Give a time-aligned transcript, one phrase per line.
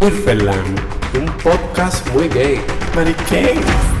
[0.00, 0.78] Woodfellland,
[1.14, 2.60] un podcast muy gay.
[2.94, 3.95] Mariquén.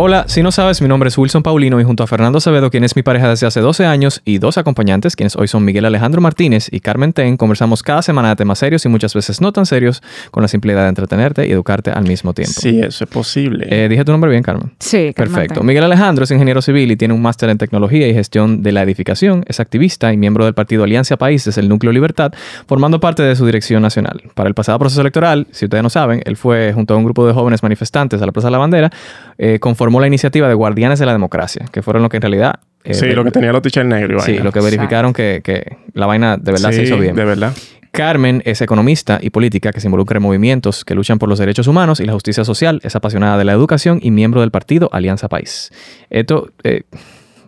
[0.00, 2.84] Hola, si no sabes, mi nombre es Wilson Paulino y junto a Fernando Acevedo, quien
[2.84, 6.20] es mi pareja desde hace 12 años, y dos acompañantes, quienes hoy son Miguel Alejandro
[6.20, 9.66] Martínez y Carmen Ten, conversamos cada semana de temas serios y muchas veces no tan
[9.66, 12.60] serios, con la simplicidad de entretenerte y educarte al mismo tiempo.
[12.60, 13.66] Sí, eso es posible.
[13.68, 14.70] Eh, Dije tu nombre bien, Carmen.
[14.78, 15.54] Sí, Carmen Perfecto.
[15.62, 15.66] Ten.
[15.66, 18.82] Miguel Alejandro es ingeniero civil y tiene un máster en tecnología y gestión de la
[18.82, 19.44] edificación.
[19.48, 22.32] Es activista y miembro del partido Alianza Países, el Núcleo Libertad,
[22.68, 24.22] formando parte de su dirección nacional.
[24.34, 27.26] Para el pasado proceso electoral, si ustedes no saben, él fue junto a un grupo
[27.26, 28.92] de jóvenes manifestantes a la Plaza de la Bandera,
[29.38, 32.56] eh, conformó la iniciativa de Guardianes de la Democracia, que fueron los que en realidad...
[32.84, 34.22] eh, sí, lo que tenía los t-shirts negros.
[34.24, 37.14] Sí, lo que verificaron que, que la vaina de verdad se hizo bien.
[37.16, 37.54] De verdad.
[37.90, 41.66] Carmen es economista y política que se involucra en movimientos que luchan por los derechos
[41.68, 42.80] humanos y la justicia social.
[42.82, 45.70] Es apasionada de la educación y miembro del partido Alianza País.
[46.10, 46.82] Esto, eh,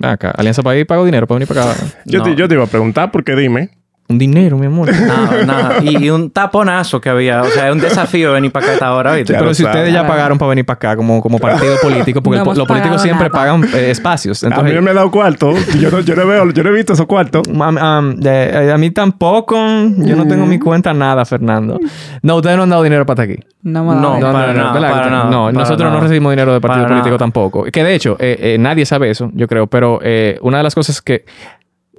[0.00, 1.76] acá, Alianza País pagó dinero para venir para acá.
[2.06, 2.24] Yo, No.
[2.24, 3.68] te, yo te iba a preguntar porque dime.
[4.10, 4.90] Un dinero, mi amor.
[4.92, 5.74] Nada, nada.
[5.82, 7.42] Y, y un taponazo que había.
[7.42, 9.32] O sea, es un desafío venir para acá a esta hora, ¿viste?
[9.34, 12.50] Pero si ustedes ya pagaron para venir para acá como, como partido político, porque No
[12.50, 13.38] el los políticos siempre nada.
[13.40, 14.42] pagan eh, espacios.
[14.42, 15.52] a mí Entonces, no me he dado cuarto.
[15.78, 17.42] Yo no, yo no veo, yo no he visto esos cuartos.
[17.44, 19.56] De- a mí tampoco.
[19.98, 21.78] Yo no tengo en mi cuenta nada, Fernando.
[22.22, 23.44] No, ustedes no han dado dinero para estar aquí.
[23.62, 24.90] No me No, no, para nada, ¿verdad?
[24.90, 27.18] para nada, No, para nosotros no recibimos dinero de partido Para político nada.
[27.18, 27.64] tampoco.
[27.64, 30.74] Que de hecho, eh, eh, nadie sabe eso, yo creo, pero eh, una de las
[30.74, 31.24] cosas que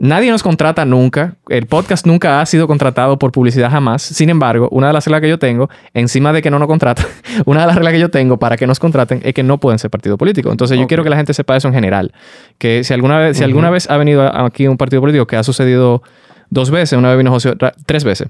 [0.02, 4.02] nadie nos contrata nunca, el podcast nunca ha sido contratado por publicidad jamás.
[4.02, 7.06] Sin embargo, una de las reglas que yo tengo, encima de que no nos contratan,
[7.46, 9.78] una de las reglas que yo tengo para que nos contraten es que no pueden
[9.78, 10.52] ser partido político.
[10.52, 12.12] Entonces, yo quiero que la gente sepa eso en general.
[12.58, 15.44] Que si alguna vez, si alguna vez ha venido aquí un partido político, que ha
[15.44, 16.02] sucedido
[16.50, 17.54] dos veces, una vez vino José,
[17.86, 18.30] tres veces.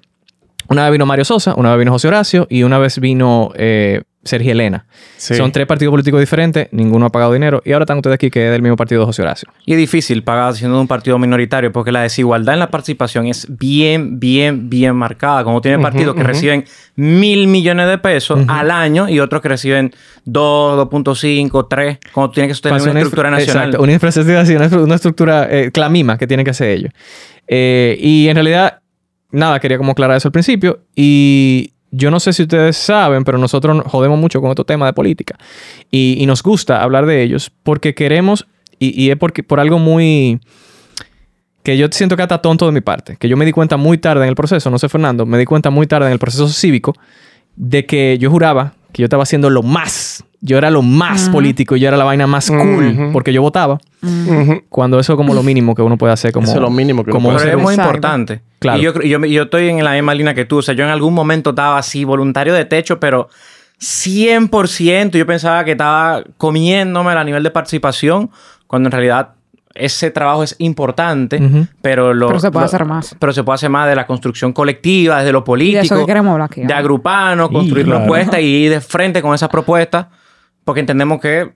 [0.67, 4.03] Una vez vino Mario Sosa, una vez vino José Horacio y una vez vino eh,
[4.23, 4.85] Sergio Elena.
[5.17, 5.35] Sí.
[5.35, 8.45] Son tres partidos políticos diferentes, ninguno ha pagado dinero y ahora están ustedes aquí que
[8.45, 9.49] es del mismo partido de José Horacio.
[9.65, 13.47] Y es difícil pagar siendo un partido minoritario porque la desigualdad en la participación es
[13.49, 15.43] bien, bien, bien marcada.
[15.43, 16.65] Como tiene partidos que reciben
[16.95, 19.91] mil millones de pesos al año y otros que reciben
[20.25, 23.69] 2, 2.5, 3, cuando tienen que sostener una estructura nacional.
[23.69, 26.93] Exacto, una infraestructura, una estructura eh, clamima que tienen que hacer ellos.
[27.47, 28.81] Eh, y en realidad,
[29.31, 30.81] nada, quería como aclarar eso al principio.
[30.95, 34.89] Y yo no sé si ustedes saben, pero nosotros nos jodemos mucho con estos temas
[34.89, 35.37] de política.
[35.91, 38.47] Y, nos gusta hablar de ellos porque queremos,
[38.79, 40.39] y, y es porque, por algo muy
[41.63, 43.97] que yo siento que está tonto de mi parte, que yo me di cuenta muy
[43.97, 46.47] tarde en el proceso, no sé Fernando, me di cuenta muy tarde en el proceso
[46.47, 46.95] cívico
[47.55, 51.75] de que yo juraba que yo estaba haciendo lo más, yo era lo más político,
[51.75, 53.11] yo era la vaina más cool, Ujú.
[53.13, 54.63] porque yo votaba, Ujú.
[54.69, 56.45] cuando eso es como lo mínimo que uno puede hacer como...
[56.47, 58.41] Eso es lo mínimo que uno como puede Pero ser- es muy importante.
[58.59, 58.79] Claro.
[58.79, 60.57] Y yo, yo, yo estoy en la misma línea que tú.
[60.57, 63.27] O sea, yo en algún momento estaba así, voluntario de techo, pero
[63.79, 65.17] 100%.
[65.17, 68.29] Yo pensaba que estaba comiéndome a nivel de participación,
[68.67, 69.29] cuando en realidad
[69.73, 71.41] ese trabajo es importante,
[71.81, 73.15] pero, lo, Pero se puede lo- hacer más.
[73.19, 75.83] Pero se puede hacer más de la construcción colectiva, desde lo Y de político.
[75.83, 76.61] eso que queremos hablar aquí.
[76.61, 76.75] de ¿no?
[76.75, 78.01] agruparnos, construir claro.
[78.01, 80.07] propuestas y ir de frente con esas propuestas,
[80.65, 81.53] porque entendemos que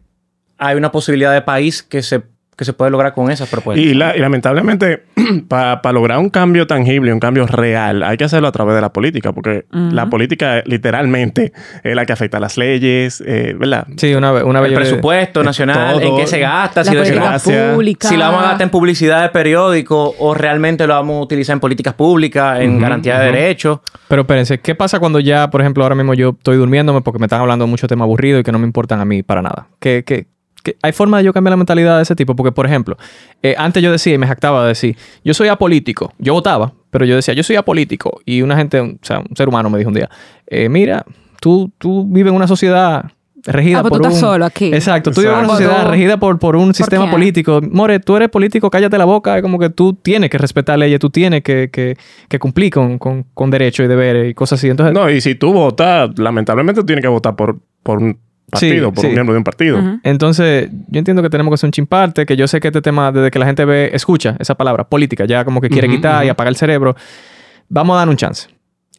[0.58, 2.24] hay una posibilidad de país que se,
[2.58, 3.86] que se puede lograr con esas propuestas.
[3.86, 5.04] Y, la- y lamentablemente,
[5.50, 8.94] para lograr un cambio tangible, un cambio real, hay que hacerlo a través de la
[8.94, 11.52] política, porque la política literalmente
[11.84, 13.88] es la que afecta a las leyes, eh, ¿verdad?
[13.98, 14.44] Sí, una vez...
[14.44, 18.08] Una el presupuesto nacional, en qué se gasta, La si, lo- pública.
[18.08, 21.54] si la vamos a gastar en publicidad de periódico o realmente lo vamos a utilizar
[21.56, 23.80] en políticas públicas, en garantía de derechos.
[24.08, 27.26] Pero espérense, ¿qué pasa cuando ya, por ejemplo, ahora mismo yo estoy durmiéndome porque me
[27.26, 29.68] están hablando de muchos temas aburridos y que no me importan a mí para nada?
[29.80, 30.28] ¿Qué, qué,
[30.82, 32.36] ¿Hay forma de yo cambiar la mentalidad de ese tipo?
[32.36, 32.98] Porque, por ejemplo,
[33.44, 36.14] eh, antes yo decía y me jactaba de decir, yo soy apolítico.
[36.18, 38.20] Yo votaba, pero yo decía, yo soy apolítico.
[38.26, 40.10] Y una gente, o sea, un ser humano me dijo un día,
[40.48, 41.06] eh, mira,
[41.42, 43.06] tú, tú vives en una sociedad
[43.48, 44.12] regida Ah, pues por tú un...
[44.12, 44.74] estás solo aquí.
[44.74, 47.62] Exacto, tú vives en una sociedad Tú- regida por, por un sistema político.
[47.70, 49.36] More, tú eres político, cállate la boca.
[49.36, 51.96] Es como que tú tienes que respetar leyes, tú tienes que, que,
[52.28, 54.70] que cumplir con, con, con derechos y deberes y cosas así.
[54.70, 58.18] Entonces, No, y si tú votas, lamentablemente tú tienes que votar por, por un
[58.62, 59.08] partido, por sí.
[59.08, 59.80] un miembro de un partido.
[60.04, 63.12] Entonces, yo entiendo que tenemos que hacer un chimparte, que yo sé que este tema,
[63.12, 66.30] desde que la gente ve, escucha esa palabra, política, ya como que quiere quitar y
[66.30, 66.96] apagar el cerebro,
[67.70, 68.50] vamos a dar un chance.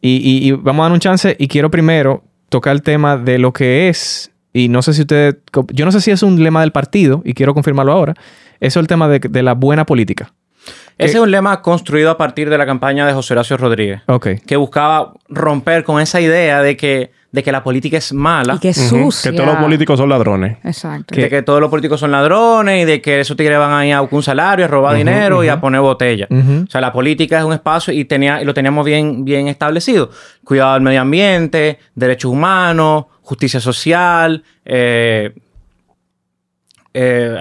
[0.01, 3.39] Y, y- y vamos a dar un chance y quiero primero tocar el tema de
[3.39, 5.37] lo que es, y no sé si usted,
[5.73, 8.13] yo no sé si es un lema del partido, y quiero confirmarlo ahora,
[8.59, 10.33] eso es el tema de, de la buena política.
[10.97, 14.01] Ese es un lema construido a partir de la campaña de José Horacio Rodríguez.
[14.07, 14.29] Ok.
[14.47, 18.55] Que buscaba romper con esa idea de que, de que la política es mala.
[18.55, 19.31] Y que es sucia.
[19.31, 20.57] Que todos los políticos son ladrones.
[20.63, 21.15] Exacto.
[21.15, 24.01] De que todos los políticos son ladrones y de que esos tigres van ahí a
[24.01, 26.27] buscar un salario, a robar dinero y a poner botella.
[26.29, 30.09] O sea, la política es un espacio y, tenía, y lo teníamos bien, bien establecido.
[30.43, 35.33] Cuidado del medio ambiente, derechos humanos, justicia social, eh,
[36.99, 37.37] eh,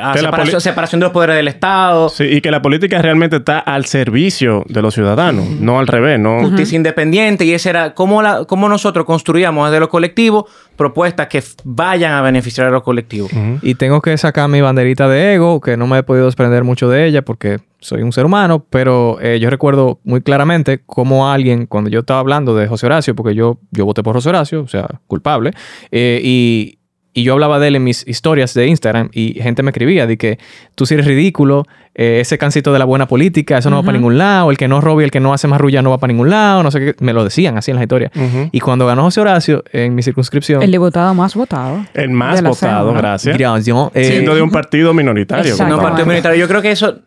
[0.58, 4.64] separación, de los poderes del Estado, Sí, y que la política realmente está al servicio
[4.68, 6.40] de los ciudadanos, no al revés, ¿no?
[6.40, 7.44] justicia independiente.
[7.44, 12.20] Y ese era cómo, la, cómo nosotros construíamos desde lo colectivo propuestas que vayan a
[12.20, 13.30] beneficiar a los colectivos.
[13.62, 16.90] Y tengo que sacar mi banderita de ego, que no me he podido desprender mucho
[16.90, 21.66] de ella porque soy un ser humano, pero eh, yo recuerdo muy claramente cómo alguien,
[21.66, 24.68] cuando yo estaba hablando de José Horacio, porque yo, yo voté por José Horacio, o
[24.68, 25.52] sea, culpable,
[25.90, 26.78] eh, y,
[27.16, 30.18] y yo hablaba de él en mis historias de Instagram y gente me escribía de
[30.18, 30.38] que
[30.74, 31.64] tú sí eres ridículo,
[31.94, 34.68] eh, ese cancito de la buena política, eso no va para ningún lado, el que
[34.68, 36.70] no roba y el que no hace más rulla no va para ningún lado, no
[36.70, 38.12] sé qué, me lo decían así en las historias.
[38.52, 41.86] Y cuando ganó José Horacio en mi circunscripción, El diputado más votado.
[41.94, 43.38] El más votado, gracias.
[43.38, 45.56] Gracias, eh, Siendo de un partido minoritario.
[45.66, 45.82] No, compadre.
[45.88, 46.38] partido minoritario.
[46.38, 46.98] Yo creo que eso.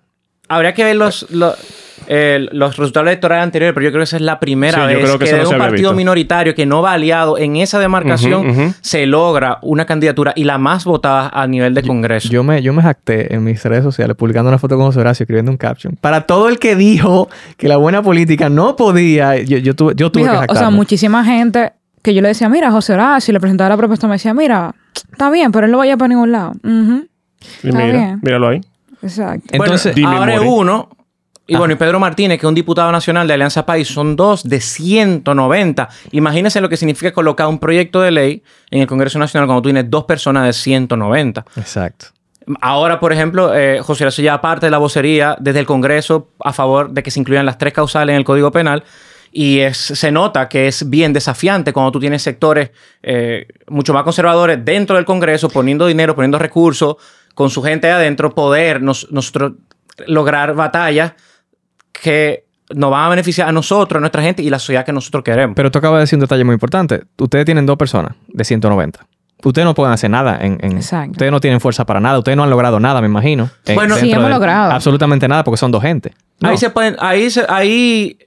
[0.50, 1.56] Habría que ver los, los,
[2.08, 4.88] eh, los resultados electorales anteriores, pero yo creo que esa es la primera Sí, yo
[4.88, 5.94] vez creo que que, de no un partido visto.
[5.94, 10.86] minoritario que no va aliado en esa demarcación se logra una candidatura y la más
[10.86, 12.30] votada a nivel de Congreso.
[12.30, 15.24] Yo me, yo me jacté en mis redes sociales publicando una foto con José Horacio
[15.24, 15.96] escribiendo un caption.
[16.00, 20.12] Para todo el que dijo que la buena política no podía, yo, yo tuve, yo
[20.12, 20.76] tuve Mijo, que o sea, jactarme.
[20.78, 24.34] muchísima gente que yo le decía, mira, José Horacio, le presentaba la propuesta, me decía,
[24.34, 24.74] mira,
[25.12, 26.54] está bien, pero él no vaya para ningún lado.
[26.64, 28.20] Y mira, bien.
[28.22, 28.62] míralo ahí.
[29.02, 29.48] Exacto.
[29.52, 30.90] Entonces, Ahora uno.
[31.50, 34.44] Y bueno, y Pedro Martínez, que es un diputado nacional de Alianza País, son dos
[34.44, 35.90] de 190.
[36.12, 39.70] Imagínense lo que significa colocar un proyecto de ley en el Congreso Nacional cuando tú
[39.70, 41.46] tienes dos personas de 190.
[41.58, 42.08] exacto.
[42.62, 46.52] Ahora, por ejemplo, eh, José Horacio ya parte de la vocería desde el Congreso a
[46.52, 48.84] favor de que se incluyan las tres causales en el Código Penal.
[49.32, 52.72] Y es- se nota que es bien desafiante cuando tú tienes sectores
[53.04, 56.96] eh, mucho más conservadores dentro del Congreso, poniendo dinero, poniendo recursos,
[57.36, 59.52] con su gente adentro, poder nos- nosotros
[60.08, 61.14] lograr batallas
[62.02, 65.24] que nos van a beneficiar a nosotros, a nuestra gente y la sociedad que nosotros
[65.24, 65.56] queremos.
[65.56, 67.02] Pero tú acabas de decir un detalle muy importante.
[67.18, 69.06] Ustedes tienen dos personas de 190.
[69.44, 70.38] Ustedes no pueden hacer nada.
[70.42, 71.12] En, en- Exacto.
[71.14, 72.18] Ustedes no tienen fuerza para nada.
[72.20, 73.50] Ustedes no han logrado nada, me imagino.
[73.66, 74.72] en- Bueno, Sí, hemos de- logrado.
[74.72, 76.14] Absolutamente nada porque son dos gente.
[76.42, 76.50] No.
[76.50, 78.18] Ahí se pueden, ahí, se- ahí,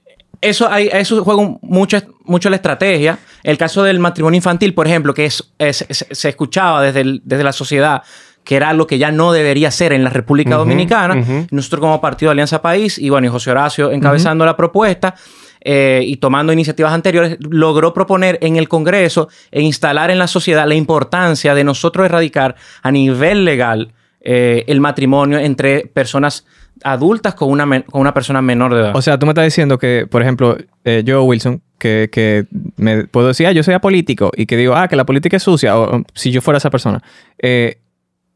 [0.41, 3.19] eso, ahí, eso juega mucho, mucho la estrategia.
[3.43, 7.21] El caso del matrimonio infantil, por ejemplo, que es, es- es- se escuchaba desde, el-
[7.23, 8.01] desde la sociedad
[8.43, 11.47] que era lo que ya no debería ser en la República Dominicana.
[11.51, 15.15] Nosotros como Partido de Alianza País, y bueno, y José Horacio encabezando la propuesta
[15.61, 20.67] eh, y tomando iniciativas anteriores, logró proponer en el Congreso e instalar en la sociedad
[20.67, 26.45] la importancia de nosotros erradicar a nivel legal eh, el matrimonio entre personas
[26.83, 28.95] adultas con una, con una persona menor de edad.
[28.95, 32.45] O sea, tú me estás diciendo que, por ejemplo, eh, yo, Wilson, que, que
[32.77, 35.43] me puedo decir, ah, yo soy apolítico y que digo, ah, que la política es
[35.43, 37.01] sucia, o o si yo fuera esa persona,
[37.41, 37.77] eh,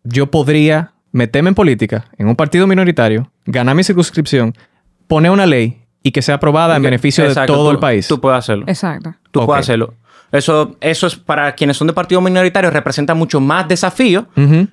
[0.10, 4.54] yo podría meterme en política, en un partido minoritario, ganar mi circunscripción,
[5.08, 8.08] poner una ley y que sea aprobada en beneficio Exacto, de todo tú- el país.
[8.08, 8.66] Tú puedes hacerlo.
[8.68, 9.14] Exacto.
[9.32, 9.94] Tú puedes hacerlo.
[10.32, 14.28] Eso, eso es para quienes son de partidos minoritarios, representa mucho más desafío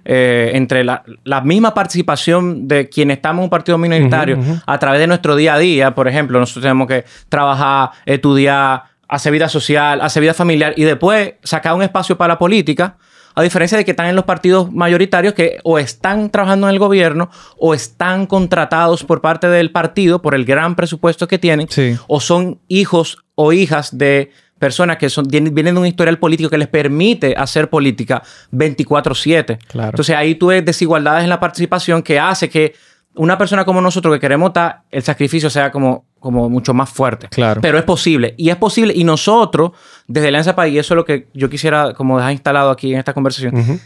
[0.05, 4.37] eh, entre la, la misma participación de quienes estamos en un partido minoritario
[4.67, 5.95] a través de nuestro día a día.
[5.95, 11.35] Por ejemplo, nosotros tenemos que trabajar, estudiar, hacer vida social, hacer vida familiar y después
[11.45, 12.97] sacar un espacio para la política.
[13.37, 16.79] A diferencia de que están en los partidos mayoritarios que o están trabajando en el
[16.79, 21.97] gobierno o están contratados por parte del partido por el gran presupuesto que tienen Sí.
[22.07, 26.49] o son hijos o hijas de personas que son, vienen vienen de un historial político
[26.49, 28.23] que les permite hacer política
[28.53, 29.59] 24/7.
[29.67, 29.91] Claro.
[29.91, 32.75] Entonces ahí tú ves desigualdades en la participación que hace que
[33.17, 37.29] una persona como nosotros que queremos estar, el sacrificio sea como, como mucho más fuerte.
[37.29, 37.61] Claro.
[37.61, 38.35] Pero es posible.
[38.37, 38.93] Y es posible.
[38.97, 39.73] Y nosotros,
[40.07, 42.99] desde Alianza País, y eso es lo que yo quisiera como dejar instalado aquí en
[42.99, 43.81] esta conversación,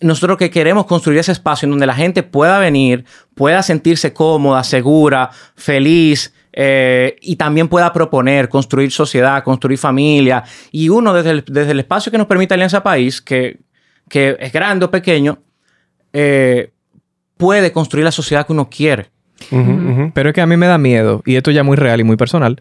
[0.00, 3.04] nosotros que queremos construir ese espacio en donde la gente pueda venir,
[3.34, 10.42] pueda sentirse cómoda, segura, feliz eh, y también pueda proponer, construir sociedad, construir familia.
[10.72, 13.60] Y uno desde el, desde el espacio que nos permite Alianza País, que,
[14.08, 15.38] que es grande o pequeño,
[16.12, 16.73] eh,
[17.44, 19.10] puede construir la sociedad que uno quiere.
[19.50, 20.10] Ujú, ujú.
[20.14, 22.16] Pero es que a mí me da miedo, y esto ya muy real y muy
[22.16, 22.60] personal.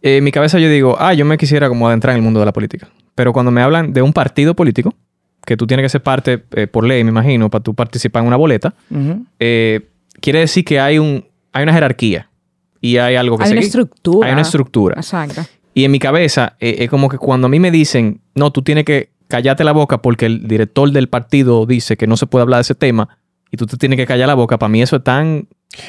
[0.00, 2.46] En mi cabeza yo digo, ah, yo me quisiera como adentrar en el mundo de
[2.46, 2.88] la política.
[3.14, 4.94] Pero cuando me hablan de un partido político,
[5.44, 8.28] que tú tienes que ser parte eh, por ley, me imagino, para tú participar en
[8.28, 8.74] una boleta,
[9.40, 9.88] eh,
[10.20, 12.30] quiere decir que hay, un, hay una jerarquía
[12.80, 13.66] y hay algo que Hay una seguir.
[13.66, 14.26] estructura.
[14.28, 14.94] Hay una estructura.
[14.96, 15.42] Exacto.
[15.74, 18.62] Y en mi cabeza eh, es como que cuando a mí me dicen, no, tú
[18.62, 22.42] tienes que callarte la boca porque el director del partido dice que no se puede
[22.42, 23.17] hablar de ese tema
[23.50, 25.46] y tú te tienes que callar la boca, para mí eso es tan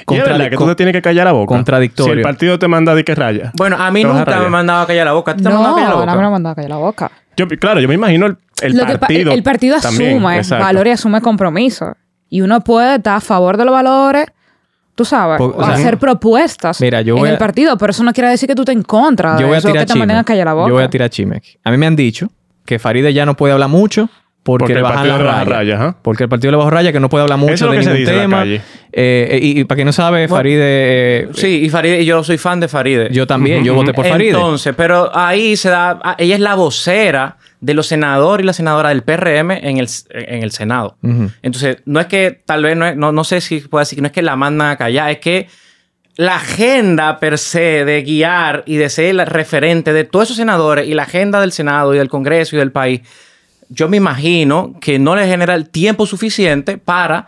[0.07, 1.47] verdad que tú te tienes que callar la boca.
[1.55, 2.13] Contradictorio.
[2.13, 3.51] Si el partido te manda a di que raya.
[3.55, 4.43] Bueno, a mí a nunca rayar.
[4.43, 5.31] me mandaba a callar la boca.
[5.31, 6.21] ¿A te no, mandaba a callar la no me boca?
[6.23, 7.11] lo mandaba a callar la boca.
[7.37, 9.31] Yo, claro, yo me imagino el, el Lo que pa- partido.
[9.31, 10.65] el partido también, asume exacto.
[10.65, 11.95] valor y asume compromiso.
[12.29, 14.25] Y uno puede estar a favor de los valores,
[14.95, 18.11] tú sabes, o sea, hacer propuestas Mira, yo en el a- partido, pero eso no
[18.13, 20.13] quiere decir que tú te en contra de Yo voy a eso, tirar que te
[20.13, 20.67] a callar la boca.
[20.67, 21.09] Yo voy a tirar.
[21.63, 22.29] A mí me han dicho
[22.65, 24.09] que Faride ya no puede hablar mucho
[24.57, 25.47] porque, Porque le el bajan partido las rayas.
[25.47, 25.95] rayas, ajá.
[26.01, 28.37] Porque el partido le bajó raya que no puede hablar mucho de ningún tema.
[28.39, 28.61] calle.
[28.91, 30.59] Eh, y, y para quien no sabe, Faride...
[30.61, 33.09] eh, Sí, y Faride, y yo soy fan de Faride.
[33.11, 34.29] Yo también, yo voté por Faride.
[34.31, 35.99] Entonces, pero ahí se da...
[36.03, 39.87] ah, Ella es la vocera de los senadores y la senadora del PRM en el,
[40.11, 40.97] en el Senado.
[41.41, 44.01] Entonces, no es que tal vez, no, es- no, no sé si puedo decir que
[44.01, 45.47] no es que la mandan a callar, es que
[46.15, 50.87] la agenda per se de guiar y de ser el referente de todos esos senadores
[50.87, 53.01] y la agenda del Senado y del Congreso y del país,
[53.69, 57.27] yo me imagino que no le genera el tiempo suficiente para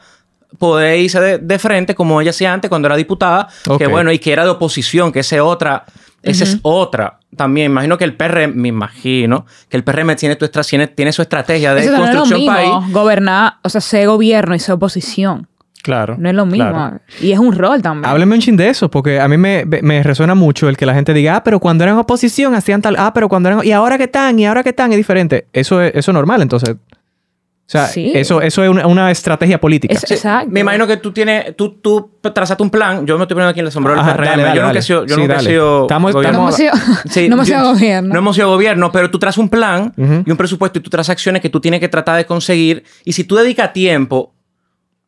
[0.58, 4.20] poder irse de, de frente como ella hacía antes cuando era diputada, que bueno, y
[4.20, 5.86] que era de oposición, que esa es otra,
[6.22, 7.20] esa es otra.
[7.36, 11.14] También imagino que el PRM, me imagino que el PRM tiene, tu estra- tiene, tiene
[11.14, 12.94] su estrategia de Eso no es lo construcción mismo, país.
[12.94, 15.48] gobernar, o sea, ser gobierno y ser oposición.
[15.84, 16.16] Claro.
[16.20, 16.70] No es lo mismo.
[16.70, 17.00] claro.
[17.22, 18.06] Y es un rol también.
[18.06, 20.94] Hábleme un chin de eso, porque a mí me, me resuena mucho el que la
[20.94, 23.98] gente diga, ah, pero cuando eran oposición hacían tal, ah, pero cuando eran, y ahora
[23.98, 25.48] que están, y ahora que están, es diferente.
[25.54, 26.76] Eso es, eso es normal, entonces.
[26.76, 28.12] O sea, Sí.
[28.14, 29.94] eso, eso es una, una estrategia política.
[29.94, 30.50] Es- Exacto.
[30.52, 33.08] Me imagino que tú tienes, tú, tú trazaste un plan.
[33.08, 34.82] Yo me estoy poniendo aquí en el sombrero del Ajá, dale, dale, yo nunca he
[34.82, 36.38] sido, yo Sí, nunca he sido Estamos- gobierno.
[36.40, 36.74] no hemos sido,
[37.10, 38.14] Sí, no hemos yo- sido gobierno.
[38.14, 41.12] No hemos sido gobierno, pero tú trazas un plan y un presupuesto y tú trazas
[41.12, 42.84] acciones que tú tienes que tratar de conseguir.
[43.06, 44.34] Y si tú dedicas tiempo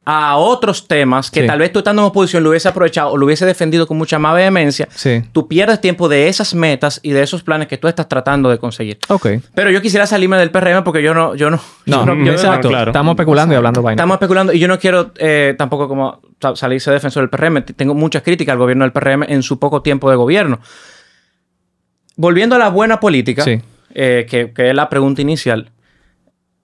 [0.06, 1.48] a otros temas que Sí.
[1.48, 4.20] tal vez tú estando en oposición lo hubiese aprovechado o lo hubiese defendido con mucha
[4.20, 5.22] más vehemencia, Sí.
[5.32, 8.58] tú pierdes tiempo de esas metas y de esos planes que tú estás tratando de
[8.58, 8.98] conseguir.
[9.08, 9.28] Ok.
[9.56, 12.68] Pero yo quisiera salirme del PRM porque yo no, yo no, No, yo yo- exacto.
[12.68, 12.92] claro.
[12.92, 13.96] Estamos especulando y hablando vaina.
[14.02, 17.62] Estamos especulando y yo no quiero eh, tampoco como sa- salirse defensor del PRM.
[17.62, 20.60] Tengo muchas críticas al gobierno del PRM en su poco tiempo de gobierno.
[22.16, 23.60] Volviendo a la buena política, Sí.
[23.94, 25.72] eh, que, que es la pregunta inicial,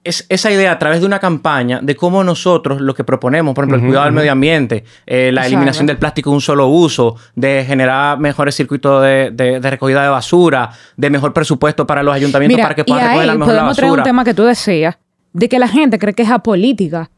[0.04, 3.66] es esa idea a través de una campaña de cómo nosotros lo que proponemos, por
[3.66, 7.16] ejemplo, el cuidado del medio ambiente, eh, la eliminación del plástico de un solo uso,
[7.36, 12.16] de generar mejores circuitos de, de- de recogida de basura, de mejor presupuesto para los
[12.16, 14.04] ayuntamientos Mira, para que y puedan recoger la mejor la podemos traer un basura.
[14.10, 14.98] tema que tú decías,
[15.34, 17.10] de que la gente cree que es apolítica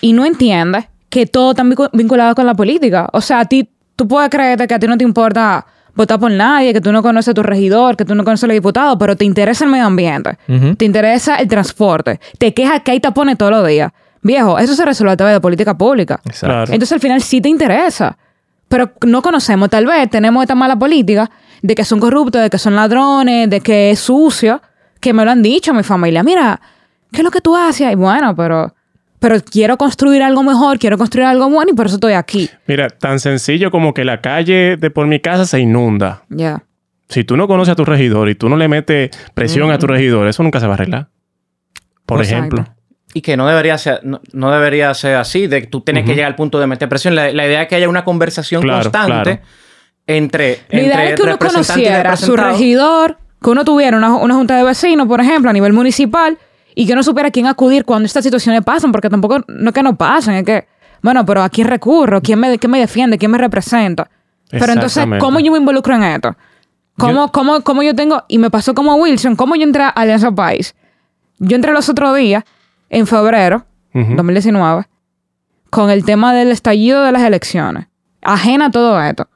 [0.00, 3.08] y no entiende que todo está vincu- vinculado con la política.
[3.12, 5.66] O sea, a ti, tú puedes creerte que a ti no te importa
[6.00, 8.46] votar por nadie, que tú no conoces a tu regidor, que tú no conoces a
[8.46, 10.38] los diputados, pero te interesa el medio ambiente,
[10.76, 13.92] te interesa el transporte, te quejas que hay tapones todos los días.
[14.22, 16.20] Viejo, eso se resuelve a través de política pública.
[16.24, 16.72] Exacto.
[16.72, 18.16] Entonces al final sí te interesa.
[18.68, 21.28] Pero no conocemos, tal vez tenemos esta mala política
[21.60, 24.62] de que son corruptos, de que son ladrones, de que es sucio,
[25.00, 26.22] que me lo han dicho mi familia.
[26.22, 26.60] Mira,
[27.10, 27.92] ¿qué es lo que tú haces?
[27.92, 28.72] Y bueno, pero,
[29.20, 32.50] pero quiero construir algo mejor, quiero construir algo bueno y por eso estoy aquí.
[32.66, 36.24] Mira, tan sencillo como que la calle de por mi casa se inunda.
[36.30, 36.64] Ya.
[37.08, 39.86] Si tú no conoces a tu regidor y tú no le metes presión a tu
[39.86, 41.08] regidor, eso nunca se va a arreglar.
[42.06, 42.56] Por Exacto.
[42.56, 42.74] ejemplo.
[43.12, 46.14] Y que no debería ser, no, no debería ser así, de que tú tienes que
[46.14, 47.14] llegar al punto de meter presión.
[47.16, 49.40] La, la idea es que haya una conversación Claro, constante claro.
[50.06, 54.14] entre, La idea entre es que uno conociera a su regidor, que uno tuviera una,
[54.14, 56.38] una junta de vecinos, por ejemplo, a nivel municipal,
[56.74, 59.74] y que uno supiera a quién acudir cuando estas situaciones pasan, porque tampoco no es
[59.74, 60.66] que no pasen, es que,
[61.02, 62.20] bueno, pero ¿a quién recurro?
[62.20, 63.18] ¿Quién me, quién me defiende?
[63.18, 64.10] ¿Quién me representa?
[64.50, 65.06] Pero entonces.
[65.20, 66.36] ¿cómo yo me involucro en esto?
[66.98, 70.32] ¿Cómo, cómo, cómo yo tengo, y me pasó como Wilson, cómo yo entré a Alianza
[70.32, 70.74] País?
[71.38, 72.44] Yo entré los otros días,
[72.90, 74.16] en febrero, Ujú.
[74.16, 74.86] 2019,
[75.70, 77.86] con el tema del estallido de las elecciones.
[78.20, 79.28] Ajena a todo esto.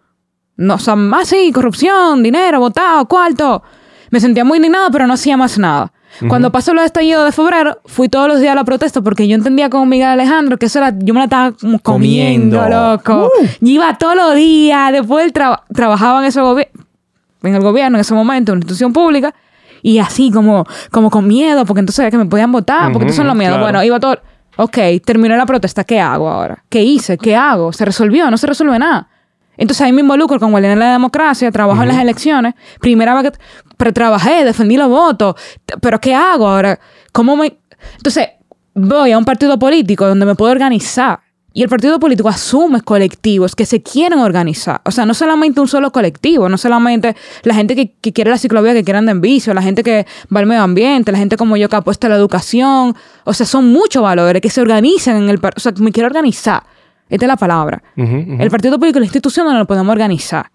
[0.57, 3.63] No, o sea, más sí, corrupción, dinero, votado, cuarto.
[4.11, 5.93] Me sentía muy indignada, pero no hacía más nada.
[6.29, 9.27] Cuando pasó lo de estallido de febrero, fui todos los días a la protesta porque
[9.29, 12.91] yo entendía con Miguel Alejandro que eso era, yo me la estaba como comiendo, Comiendo.
[12.93, 13.31] loco.
[13.61, 18.15] Yo iba todos los días, después tra- trabajaba en ese en el gobierno en ese
[18.15, 19.35] momento, en una institución pública,
[19.83, 23.27] y así como, como con miedo, porque entonces que me podían votar, porque entonces son
[23.27, 23.57] los miedos.
[23.57, 23.65] claro.
[23.73, 24.19] Bueno, iba todo.
[24.57, 26.65] Ok, terminó la protesta, ¿qué hago ahora?
[26.69, 27.19] ¿Qué hice?
[27.19, 27.73] ¿Qué hago?
[27.73, 28.31] ¿Se resolvió?
[28.31, 29.09] No se resuelve nada.
[29.57, 32.55] Entonces ahí me involucro con Guardián de la Democracia, trabajo en las elecciones.
[32.81, 33.39] Primera vez que.
[33.77, 35.35] Pero trabajé, defendí los votos.
[35.81, 36.79] ¿Pero qué hago ahora?
[37.13, 37.59] ¿Cómo me.?
[37.97, 38.29] Entonces
[38.75, 41.21] voy a un partido político donde me puedo organizar.
[41.57, 44.81] Y el partido político asume colectivos que se quieren organizar.
[44.85, 47.15] O sea, no solamente un solo colectivo, no solamente
[47.45, 50.05] la gente que, que quiere la ciclovía, que quiere andar en vicio, la gente que
[50.35, 52.97] va al medio ambiente, la gente como yo que apuesta a la educación.
[53.23, 55.39] O sea, son muchos valores que se organizan en el...
[55.39, 56.65] O sea, me quiero organizar.
[57.09, 57.81] Esta es la palabra.
[57.97, 60.51] El partido político la institución no lo podemos organizar.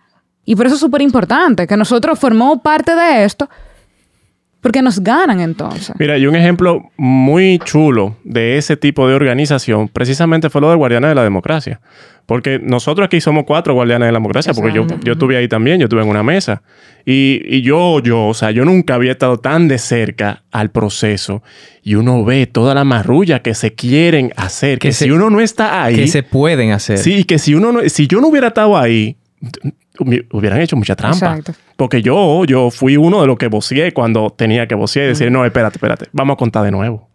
[0.49, 3.47] Y por eso es súper importante que nosotros formemos parte de esto
[4.61, 5.95] Porque nos ganan entonces.
[5.99, 10.75] Mira, y un ejemplo muy chulo de ese tipo de organización precisamente fue lo de
[10.75, 11.79] Guardianes de la Democracia.
[12.25, 15.79] Porque nosotros aquí somos cuatro guardianes de la democracia, porque yo, yo estuve ahí también,
[15.79, 16.61] yo estuve en una mesa.
[17.05, 21.41] Y, y yo, yo, o sea, yo nunca había estado tan de cerca al proceso.
[21.81, 25.29] Y uno ve toda la marrulla que se quieren hacer, que, Que se- si uno
[25.31, 26.97] no está ahí, Que se pueden hacer.
[26.99, 29.15] sí, que si uno no, si yo no hubiera estado ahí,
[30.31, 31.17] hubieran hecho mucha trampa.
[31.37, 31.53] Exacto.
[31.75, 35.31] Porque yo, yo fui uno de los que voceé cuando tenía que vocear y decir,
[35.31, 37.07] no, espérate, espérate, vamos a contar de nuevo.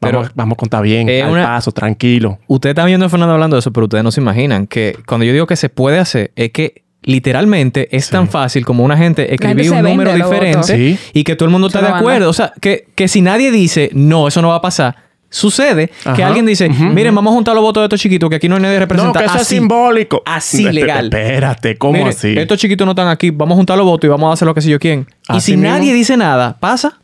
[0.00, 2.38] Vamos, Pero- vamos a contar bien, al una- paso, tranquilo.
[2.48, 5.24] Ustedes están viendo a Fernando hablando de eso, pero ustedes no se imaginan que cuando
[5.24, 9.32] yo digo que se puede hacer, es que literalmente es tan fácil como una gente
[9.34, 10.62] escribir un número diferente.
[10.64, 10.98] Sí.
[11.12, 12.28] y que todo el mundo Se está de acuerdo.
[12.30, 14.96] O sea, que, que si nadie dice, no, eso no va a pasar,
[15.32, 18.48] sucede que alguien dice, miren, vamos a juntar los votos de estos chiquitos que aquí
[18.48, 19.18] no hay nadie No, representado.
[19.18, 20.22] que eso es simbólico.
[20.24, 21.06] Así legal.
[21.06, 22.34] Espérate, ¿cómo así?
[22.38, 24.54] Estos chiquitos no están aquí, vamos a juntar los votos y vamos a hacer lo
[24.54, 25.06] que sé yo quién.
[25.34, 25.68] y si mismo.
[25.70, 27.00] nadie dice nada, pasa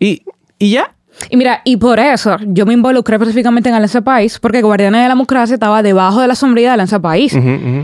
[0.00, 0.22] y
[0.58, 0.94] ya.
[1.30, 5.02] Y mira, y por eso yo me involucré específicamente en Alianza País, porque Guardianes de
[5.04, 7.36] la Democracia estaba debajo de la sombrilla de Alianza País.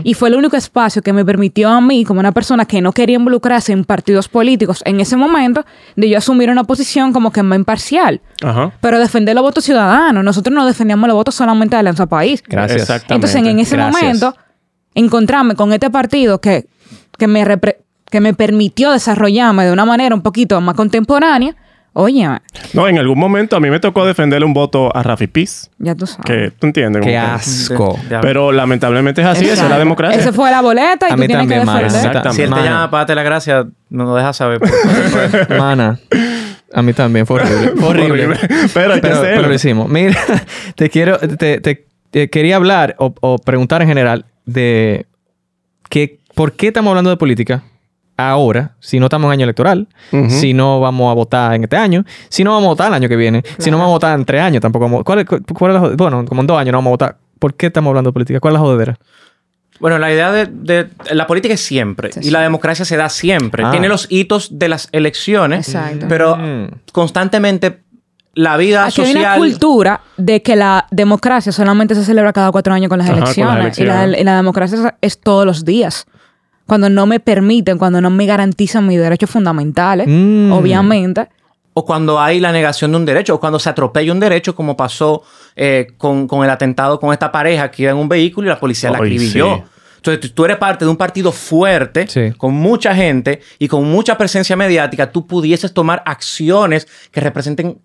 [0.03, 2.91] Y fue el único espacio que me permitió a mí, como una persona que no
[2.93, 5.65] quería involucrarse en partidos políticos en ese momento,
[5.95, 8.21] de yo asumir una posición como que más imparcial.
[8.43, 8.71] Ajá.
[8.81, 10.23] Pero defender los votos ciudadanos.
[10.23, 12.41] Nosotros no defendíamos los votos solamente de Alianza País.
[12.47, 12.81] Gracias.
[12.83, 13.15] Exactamente.
[13.27, 14.01] Entonces, en ese Gracias.
[14.01, 14.35] momento,
[14.93, 16.67] encontrarme con este partido que,
[17.17, 17.77] que, me repre-
[18.09, 21.55] que me permitió desarrollarme de una manera un poquito más contemporánea,
[21.97, 22.27] oye,
[22.73, 25.69] No, en algún momento a mí me tocó defenderle un voto a Rafi Piz.
[25.79, 26.25] ya tú sabes.
[26.25, 27.01] Que tú entiendes.
[27.03, 27.97] Qué que- asco.
[28.21, 30.19] Pero lamentablemente es así, esa es la democracia.
[30.19, 31.79] Esa fue la boleta y A tú mí tienes que también, mano.
[31.79, 32.05] defender.
[32.07, 32.35] Exactamente.
[32.35, 34.59] Si él te llama para darte la gracia, no lo dejas saber.
[35.57, 35.99] Mana,
[36.73, 37.71] a mí también fue horrible.
[37.77, 38.37] Fue horrible.
[38.73, 39.89] pero que lo hicimos.
[39.89, 40.17] Mira,
[40.75, 45.05] te quiero, te, te- te quería hablar o, o preguntar en general de
[45.89, 47.63] que por qué estamos hablando de política
[48.17, 49.87] ahora, si no estamos en año electoral,
[50.29, 53.09] si no vamos a votar en este año, si no vamos a votar el año
[53.09, 55.75] que viene, si no vamos a votar en tres años, tampoco vamos, ¿cuál, es- cuál
[55.75, 57.17] es la Bueno, como en dos años no vamos a votar.
[57.39, 58.39] ¿Por qué estamos hablando de política?
[58.39, 58.97] ¿Cuál es la jodedera?
[59.79, 62.13] Bueno, la idea de, de- La política es siempre.
[62.13, 63.63] Sí, y la democracia se da siempre.
[63.65, 63.71] Ah.
[63.71, 65.67] Tiene los hitos de las elecciones.
[65.67, 66.05] Exacto.
[66.07, 66.67] Pero Mm.
[66.93, 67.81] constantemente
[68.33, 69.37] la vida Aquí hay social...
[69.39, 73.15] una cultura de que la democracia solamente se celebra cada cuatro años con las, Ajá,
[73.15, 74.21] con las elecciones, Y, la, elecciones.
[74.21, 76.05] y la democracia es todos los días.
[76.67, 80.51] Cuando no me permiten, cuando no me garantizan mis derechos fundamentales, Mm.
[80.51, 81.27] obviamente.
[81.73, 84.75] O cuando hay la negación de un derecho, o cuando se atropella un derecho, como
[84.77, 85.23] pasó
[85.57, 88.59] eh, con, con el atentado con esta pareja que iba en un vehículo y la
[88.59, 89.55] policía la acribilló.
[89.55, 89.63] sí.
[89.97, 92.31] Entonces, tú- tú eres parte de un partido fuerte, Sí.
[92.37, 97.79] con mucha gente y con mucha presencia mediática, tú pudieses tomar acciones que representen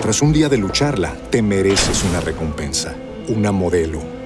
[0.00, 2.94] Tras un día de lucharla, te mereces una recompensa,
[3.28, 4.00] una modelo,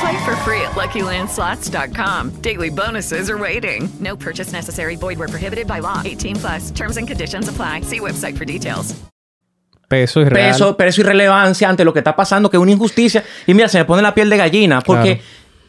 [0.00, 2.30] Play for free at LuckyLandSlots.com.
[2.42, 3.88] Daily bonuses are waiting.
[4.00, 4.96] No purchase necessary.
[4.96, 6.00] Void where prohibited by law.
[6.04, 6.70] 18 plus.
[6.70, 7.82] Terms and conditions apply.
[7.82, 8.94] See website for details.
[9.88, 13.24] Peso y peso, peso y relevancia ante lo que está pasando, que es una injusticia.
[13.46, 15.20] Y mira, se me pone la piel de gallina, porque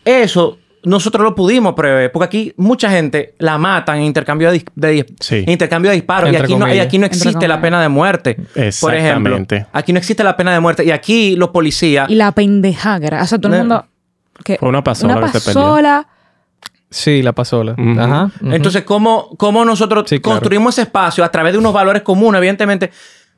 [0.05, 5.07] eso nosotros lo pudimos prever, porque aquí mucha gente la matan en intercambio de, de
[5.19, 5.37] Sí.
[5.37, 8.35] en intercambio de disparos y aquí, no, y aquí no existe la pena de muerte.
[8.35, 9.65] Por ejemplo, Exactamente.
[9.73, 13.23] aquí no existe la pena de muerte y aquí los policías Y la pendejagra.
[13.23, 13.85] O sea, todo el mundo...
[14.43, 15.61] Que Fue una pasola Una que se perdió.
[15.61, 16.07] pasola.
[16.89, 17.73] Sí, la pasola.
[17.77, 17.99] Ujú.
[17.99, 18.31] Ajá.
[18.41, 18.51] ujú.
[18.53, 20.39] Entonces, ¿cómo, cómo nosotros Sí, claro.
[20.39, 22.39] construimos ese espacio a través de unos valores comunes?
[22.39, 22.91] Evidentemente,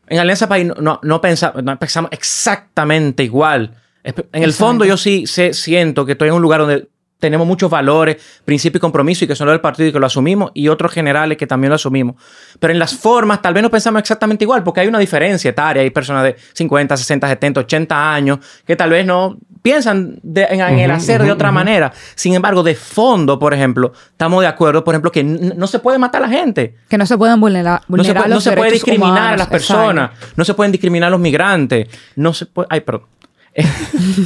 [0.07, 3.75] en Alianza País no, no, no pensa- no pensamos exactamente igual.
[4.03, 6.89] Espe- En el fondo, yo sí sé- siento que estoy en un lugar donde
[7.19, 10.07] tenemos muchos valores, principios y compromisos y que son los del partido y que lo
[10.07, 12.15] asumimos y otros generales que también lo asumimos.
[12.59, 15.83] Pero en las formas tal vez no pensamos exactamente igual porque hay una diferencia etaria.
[15.83, 20.61] Hay personas de 50, 60, 70, 80 años que tal vez no piensan de- en,
[20.61, 21.91] en el hacer de otra manera.
[22.13, 25.97] Sin embargo, de fondo, por ejemplo, estamos de acuerdo, por ejemplo, que no se puede
[25.97, 26.75] matar a la gente.
[26.89, 29.47] Que no se pueden vulnerar, No se, vulnerar puede, no se puede discriminar a las
[29.47, 30.11] personas.
[30.35, 31.87] No se pueden discriminar a los migrantes.
[32.15, 32.67] No se puede...
[32.69, 33.07] Ay, perdón.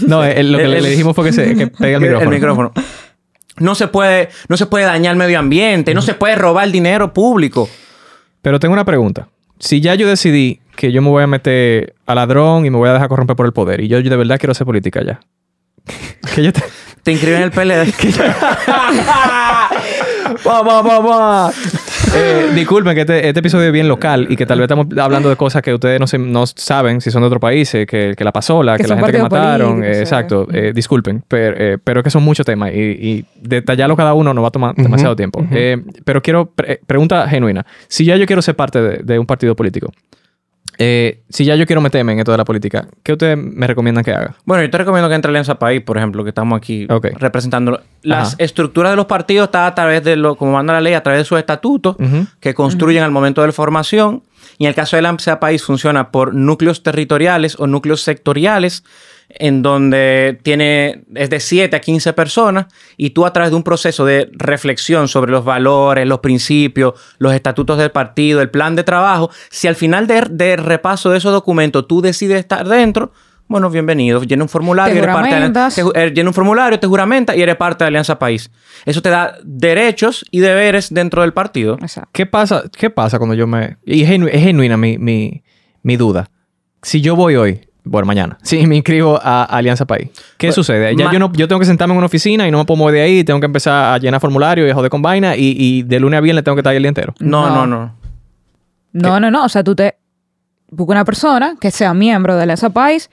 [0.07, 2.31] No, eh, lo que El- le, le dijimos fue que, se, que pegue el micrófono.
[2.31, 2.71] micrófono.
[3.59, 6.71] No se puede, no se puede dañar el medio ambiente, no se puede robar el
[6.71, 7.67] dinero público.
[8.41, 9.29] Pero tengo una pregunta.
[9.59, 12.87] Si ya yo decidí que yo me voy a meter a ladrón y me voy
[12.87, 15.19] a dejar corromper por el poder y yo, yo de verdad quiero hacer política ya.
[16.33, 16.61] que yo te...
[17.03, 17.93] Te inscribes en el PLD.
[22.15, 25.29] Eh, disculpen que este, este episodio es bien local y que tal vez estamos hablando
[25.29, 28.13] de cosas que ustedes no, se- no saben si son de otro país, eh, que,
[28.17, 29.83] que la pasola, Que que, la gente que mataron.
[29.83, 30.47] eh, exacto.
[30.51, 34.33] eh, disculpen, pero, eh, pero es que son muchos temas y, y detallarlo cada uno
[34.33, 35.45] nos va a tomar demasiado tiempo.
[35.51, 37.65] Eh, pero quiero, pre- pregunta genuina.
[37.87, 39.91] Si ya yo quiero ser parte de, de un partido político,
[40.79, 44.03] eh, si ya yo quiero meterme en esto de la política, ¿qué ustedes me recomiendan
[44.03, 44.35] que haga?
[44.45, 47.07] Bueno, yo te recomiendo que entre a Alianza País, por ejemplo, que estamos aquí Ok.
[47.17, 47.81] representándolo.
[48.03, 48.35] Las Ajá.
[48.43, 51.21] estructuras de los partidos están a través de lo, como manda la ley, a través
[51.21, 51.95] de sus estatutos
[52.39, 54.23] que construyen al momento de la formación.
[54.59, 58.83] Y en el caso de la Alianza País funciona por núcleos territoriales o núcleos sectoriales,
[59.29, 63.63] en donde tiene es de 7 a 15 personas y tú a través de un
[63.63, 68.83] proceso de reflexión sobre los valores, los principios, los estatutos del partido, el plan de
[68.83, 73.11] trabajo, si al final de, de repaso de esos documentos tú decides estar dentro,
[73.49, 74.21] bueno, bienvenido.
[74.23, 75.75] Llena un formulario, Te eres parte de la- juramentas.
[75.75, 78.51] te ju- eh, llena un formulario, te juramenta y eres parte de Alianza País.
[78.85, 81.77] Eso te da derechos y deberes dentro del partido.
[81.81, 82.09] Exacto.
[82.11, 83.77] ¿Qué pasa, qué pasa cuando yo me...
[83.85, 85.43] Y es, genu- es genuina mi, mi,
[85.81, 86.29] mi duda.
[86.81, 90.95] Si yo voy hoy, bueno, mañana, si me inscribo a Alianza País, ¿qué Pues, sucede?
[90.95, 92.95] Ya yo, no, yo tengo que sentarme en una oficina y no me puedo mover
[92.95, 95.83] de ahí, tengo que empezar a llenar formulario y a joder con vaina y, y
[95.83, 97.13] de lunes a viernes tengo que estar ahí el día entero.
[97.19, 97.77] No, no, No.
[97.77, 97.95] no.
[98.93, 99.43] No, no, no.
[99.45, 99.95] O sea, tú te
[100.69, 103.09] buscas una persona que sea miembro de Alianza País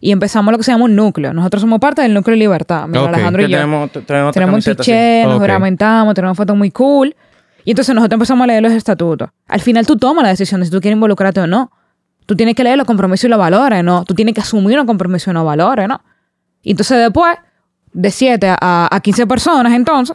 [0.00, 1.32] y empezamos lo que se llama un núcleo.
[1.32, 2.86] Nosotros somos parte del núcleo de libertad.
[2.88, 3.08] Mira, Ok.
[3.08, 3.56] Alejandro y yo.
[3.58, 5.40] tenemos, te- tenemos un tiché, nos Ok.
[5.42, 7.14] juramentamos, tenemos fotos muy cool.
[7.64, 9.28] Y entonces nosotros empezamos a leer los estatutos.
[9.46, 11.70] Al final tú tomas la decisión de si tú quieres involucrarte o no.
[12.28, 14.04] Tú tienes que leer los compromisos y los valores, ¿no?
[14.04, 16.02] Tú tienes que asumir los compromisos y los valores, ¿no?
[16.62, 17.38] Y entonces después,
[17.94, 20.14] de 7 a, a 15 personas, entonces,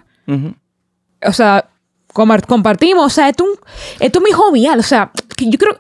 [1.25, 1.65] o sea,
[2.13, 3.65] compartimos, o sea, esto, es un-
[3.99, 5.75] esto es muy jovial, o sea, yo creo,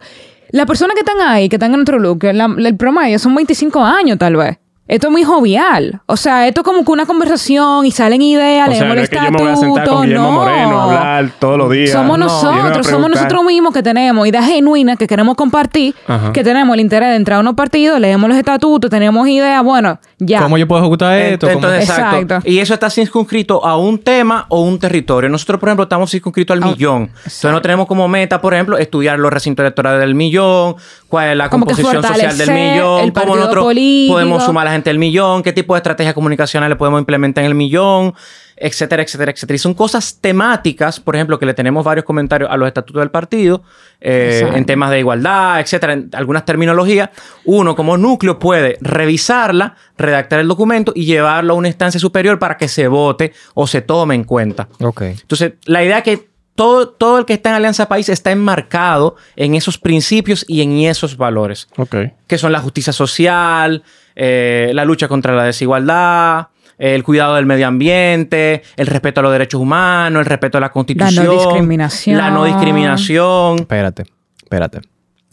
[0.49, 3.83] las personas que están ahí, que están en nuestro look, la- el promedio son 25
[3.83, 4.57] años tal vez.
[4.85, 6.01] Esto es muy jovial.
[6.07, 8.93] O sea, esto es como que una conversación y salen ideas, O sea, leemos no
[8.99, 10.31] el es que yo me voy a sentar estatuto, con Guillermo no.
[10.33, 11.91] Moreno a hablar todos los días.
[11.91, 16.33] Somos No, nosotros, somos nosotros mismos que tenemos ideas genuinas que queremos compartir, Ajá.
[16.33, 19.99] que tenemos el interés de entrar a unos partidos, leemos los estatutos, tenemos ideas, bueno,
[20.19, 20.41] ya.
[20.41, 21.47] ¿Cómo yo puedo ejecutar esto?
[21.47, 22.17] ¿Cómo- Entonces, exacto.
[22.17, 22.49] Exacto.
[22.49, 25.29] Y eso está circunscrito a un tema o un territorio.
[25.29, 27.03] Nosotros, por ejemplo, estamos circunscritos al A un- millón.
[27.15, 30.75] Entonces, no tenemos como meta, por ejemplo, estudiar los recintos electorales del millón,
[31.13, 34.13] cuál es la Como composición social del millón, el cómo partido nosotros político.
[34.15, 37.51] podemos sumar a la gente del millón, qué tipo de estrategias comunicacionales podemos implementar en
[37.51, 38.15] el millón,
[38.55, 39.55] etcétera, etcétera, etcétera.
[39.55, 43.11] Y son cosas temáticas, por ejemplo, que le tenemos varios comentarios a los estatutos del
[43.11, 43.61] partido,
[44.01, 47.11] eh, en temas de igualdad, etcétera, en algunas terminologías.
[47.45, 52.57] Uno, como núcleo, puede revisarla, redactar el documento y llevarlo a una instancia superior para
[52.57, 54.67] que se vote o se tome en cuenta.
[54.81, 55.01] Ok.
[55.01, 59.15] Entonces, la idea es que todo, todo el que está en Alianza País está enmarcado
[59.35, 61.95] en esos principios y en esos valores, Ok.
[62.27, 63.83] que son la justicia social,
[64.15, 69.31] eh, la lucha contra la desigualdad, el cuidado del medio ambiente, el respeto a los
[69.31, 72.17] derechos humanos, el respeto a la constitución, discriminación.
[72.17, 73.59] la no discriminación.
[73.59, 74.03] Espérate,
[74.41, 74.81] espérate.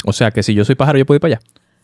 [0.04, 1.40] O sea que si yo soy pájaro, yo puedo ir para allá.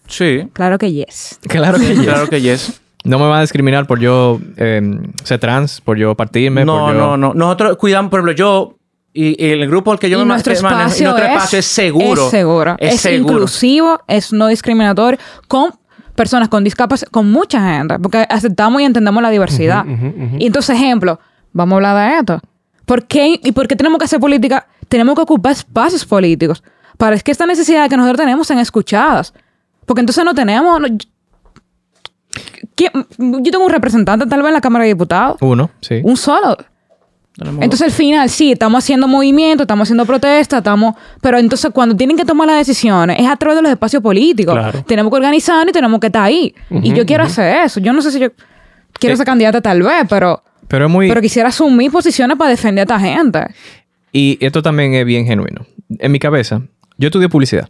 [0.09, 1.38] Sí, Claro que yes.
[1.49, 2.05] Claro que yes.
[2.05, 2.81] claro que yes.
[3.05, 4.81] No me van a discriminar por yo eh,
[5.25, 7.01] ser trans, por yo partirme, No, por yo...
[7.01, 7.35] no, no.
[7.35, 8.79] Nosotros cuidamos, por ejemplo, yo
[9.16, 11.33] y, y el grupo al que yo y me nuestro manejo- y espacio, nuestro es,
[11.33, 12.24] espacio es seguro.
[12.26, 12.76] Es seguro.
[12.79, 13.33] Es, seguro.
[13.35, 15.70] inclusivo, es no discriminatorio con
[16.14, 19.85] personas con discapacidad, con mucha gente, porque aceptamos y entendemos la diversidad.
[20.38, 21.20] Y entonces, ejemplo,
[21.52, 22.40] vamos a hablar de esto.
[22.87, 24.66] ¿Por qué, ¿Y por qué tenemos que hacer política?
[24.88, 26.62] Tenemos que ocupar espacios políticos
[26.96, 29.35] para que esta necesidad que nosotros tenemos sean escuchadas.
[29.85, 30.81] Porque entonces no tenemos...
[30.81, 30.87] no-
[32.74, 35.37] ¿Quién- yo tengo un representante tal vez en la Cámara de Diputados.
[35.40, 36.00] Uno, sí.
[36.05, 36.57] Un solo.
[37.38, 40.94] Entonces al final sí, estamos haciendo movimiento, estamos haciendo protestas, estamos...
[41.20, 44.55] Pero entonces cuando tienen que tomar las decisiones es a través de los espacios políticos.
[44.55, 44.83] Claro.
[44.85, 46.55] Tenemos que organizarnos y tenemos que estar ahí.
[46.70, 47.79] y yo quiero hacer eso.
[47.81, 48.31] Yo no sé si yo
[48.99, 49.18] quiero Sí.
[49.18, 50.42] ser candidata tal vez, pero...
[50.68, 51.09] Pero es muy...
[51.09, 53.40] Pero quisiera asumir posiciones para defender a esta gente.
[54.12, 55.66] Y esto también es bien genuino.
[55.99, 56.62] En mi cabeza,
[56.96, 57.68] yo estudié publicidad.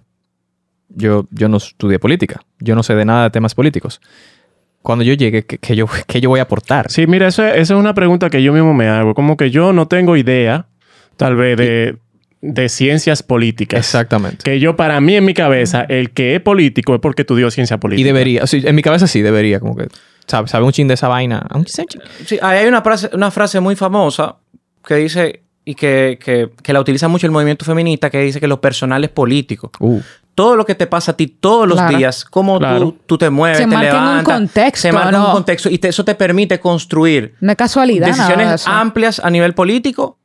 [0.88, 2.40] Yo, yo no estudié política.
[2.60, 4.00] Yo no sé de nada de temas políticos.
[4.86, 6.88] Cuando yo llegue, ¿qué, qué yo, qué yo voy a aportar?
[6.92, 9.14] Sí, mira, eso, esa es una pregunta que yo mismo me hago.
[9.14, 10.66] Como que yo no tengo idea,
[11.16, 11.96] tal vez, de,
[12.40, 13.80] de ciencias políticas.
[13.80, 14.38] Exactamente.
[14.44, 17.78] Que yo, para mí, en mi cabeza, el que es político es porque estudió ciencia
[17.80, 18.00] política.
[18.00, 19.88] Y debería, o sea, en mi cabeza sí debería, como que,
[20.28, 21.44] sabe, sabe un chin de esa vaina.
[21.52, 21.84] Un chin.
[22.24, 24.36] Sí, ahí hay una frase, una frase muy famosa
[24.86, 28.46] que dice, y que, que- que la utiliza mucho el movimiento feminista, que dice que
[28.46, 29.72] lo personal es político.
[29.80, 30.00] Uh,
[30.36, 31.96] Todo lo que te pasa a ti todos los Claro.
[31.98, 32.78] días, cómo Claro.
[32.80, 34.34] tú, tú te mueves, Se te marca en un levantas.
[34.34, 35.26] contexto, Se marca en ¿no?
[35.26, 38.06] un contexto y te- eso te permite construir es casualidad.
[38.08, 40.18] nada de decisiones amplias a nivel político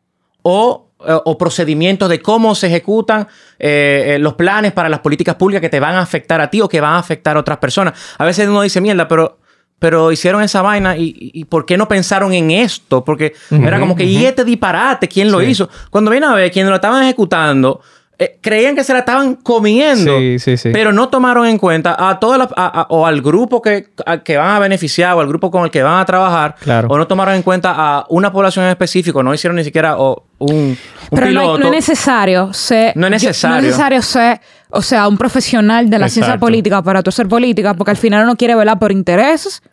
[0.44, 5.34] o eh, o procedimientos de cómo se ejecutan eh, eh, los planes para las políticas
[5.34, 7.58] públicas que te van a afectar a ti o que van a afectar a otras
[7.58, 7.94] personas.
[8.20, 9.40] A veces uno dice, mierda, pero,
[9.80, 13.04] pero hicieron esa vaina y, y ¿por qué no pensaron en esto?
[13.04, 15.08] Porque era como que, ¿y este disparate?
[15.08, 15.48] ¿Quién lo Sí.
[15.48, 15.70] hizo?
[15.90, 17.82] Cuando viene a ver, quienes lo estaban ejecutando,
[18.24, 20.70] eh, creían que se la estaban comiendo, Sí, sí, sí.
[20.72, 24.20] pero no tomaron en cuenta a todas las- a- a- o al grupo que, a-
[24.20, 26.88] que van a beneficiar o al grupo con el que van a trabajar, Claro.
[26.92, 30.24] o no tomaron en cuenta a una población en específico, no hicieron ni siquiera o,
[30.38, 30.78] un, un
[31.10, 31.58] Pero no, piloto.
[31.58, 32.96] no es necesario ser...
[32.96, 33.56] No es yo- necesario.
[33.56, 37.28] no es necesario ser, o sea, un profesional de la ciencia política para tú ser
[37.28, 39.64] política, porque al final uno quiere velar por intereses.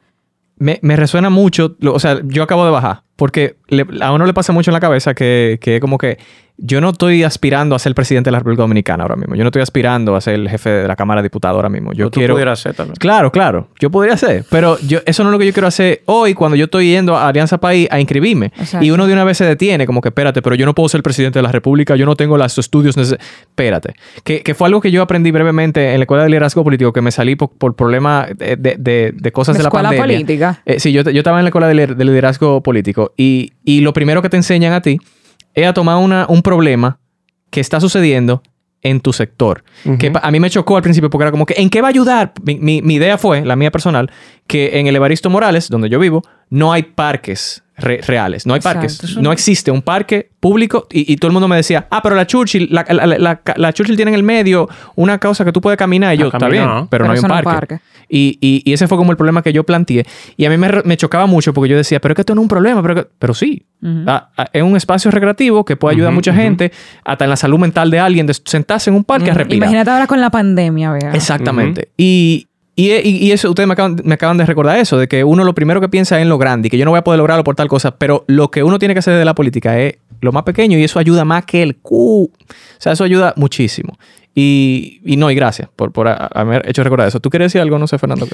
[0.56, 4.24] Me, me resuena mucho, lo- o sea, yo acabo de bajar, porque le- a uno
[4.24, 6.16] le pasa mucho en la cabeza que, que como que
[6.60, 9.36] yo no estoy aspirando a ser presidente de la República Dominicana ahora mismo.
[9.36, 11.92] Yo no estoy aspirando a ser el jefe de la Cámara de Diputados ahora mismo.
[11.92, 12.34] Yo tú quiero...
[12.34, 12.96] pudieras ser también.
[12.98, 13.68] Claro, claro.
[13.78, 14.44] Yo podría ser.
[14.50, 17.16] Pero yo, eso no es lo que yo quiero hacer hoy cuando yo estoy yendo
[17.16, 18.46] a Alianza País a inscribirme.
[18.58, 18.84] Exacto.
[18.84, 21.00] Y uno de una vez se detiene, como que espérate, pero yo no puedo ser
[21.04, 23.24] presidente de la República, yo no tengo los estudios necesarios.
[23.42, 23.94] Espérate.
[24.24, 27.02] Que, que fue algo que yo aprendí brevemente en la Escuela de Liderazgo Político, que
[27.02, 30.16] me salí por, por problemas de, de- de- de cosas De la escuela pandemia.
[30.16, 30.62] política.
[30.66, 34.22] Eh, sí, yo, yo estaba en la Escuela de Liderazgo Político y, y lo primero
[34.22, 34.98] que te enseñan a ti
[35.54, 36.98] es a tomar una, un problema
[37.50, 38.42] que está sucediendo
[38.82, 39.64] en tu sector.
[39.98, 41.90] Que a mí me chocó al principio porque era como que, ¿en qué va a
[41.90, 42.32] ayudar?
[42.44, 44.10] Mi, mi- mi idea fue, la mía personal,
[44.46, 48.46] que en el Evaristo Morales, donde yo vivo, no hay parques re- reales.
[48.46, 49.16] No hay parques.
[49.18, 52.26] No existe un parque público y, y todo el mundo me decía, ah, pero la
[52.26, 55.60] Churchill, la, la- la- la- la Churchill tiene en el medio una cosa que tú
[55.60, 56.14] puedes caminar.
[56.14, 57.44] Y yo, está bien, pero, Pero no hay un parque.
[57.44, 57.78] parque.
[58.08, 60.06] Y, y- y ese fue como el problema que yo planteé.
[60.36, 62.40] Y a mí me, me chocaba mucho porque yo decía, pero es que esto no
[62.40, 63.64] es un problema, pero, pero sí.
[64.06, 66.72] Ah, es un espacio recreativo que puede ayudar a mucha gente,
[67.04, 69.56] hasta en la salud mental de alguien, de sentarse en un parque a respirar.
[69.68, 71.12] Imagínate ahora con la pandemia, vea.
[71.12, 71.90] Exactamente.
[71.96, 72.47] Y,
[72.80, 73.72] y, eso, ustedes me
[74.14, 76.68] acaban, de recordar eso, de que uno lo primero que piensa es en lo grande
[76.68, 78.78] y que yo no voy a poder lograrlo por tal cosa, pero lo que uno
[78.78, 81.60] tiene que hacer de la política es lo más pequeño y eso ayuda más que
[81.60, 82.30] el Q.
[82.30, 82.30] O
[82.78, 83.98] sea, eso ayuda muchísimo.
[84.32, 87.18] Y, y no, y gracias por, por haber hecho recordar eso.
[87.18, 87.80] ¿Tú quieres decir algo?
[87.80, 88.28] No sé, Fernando.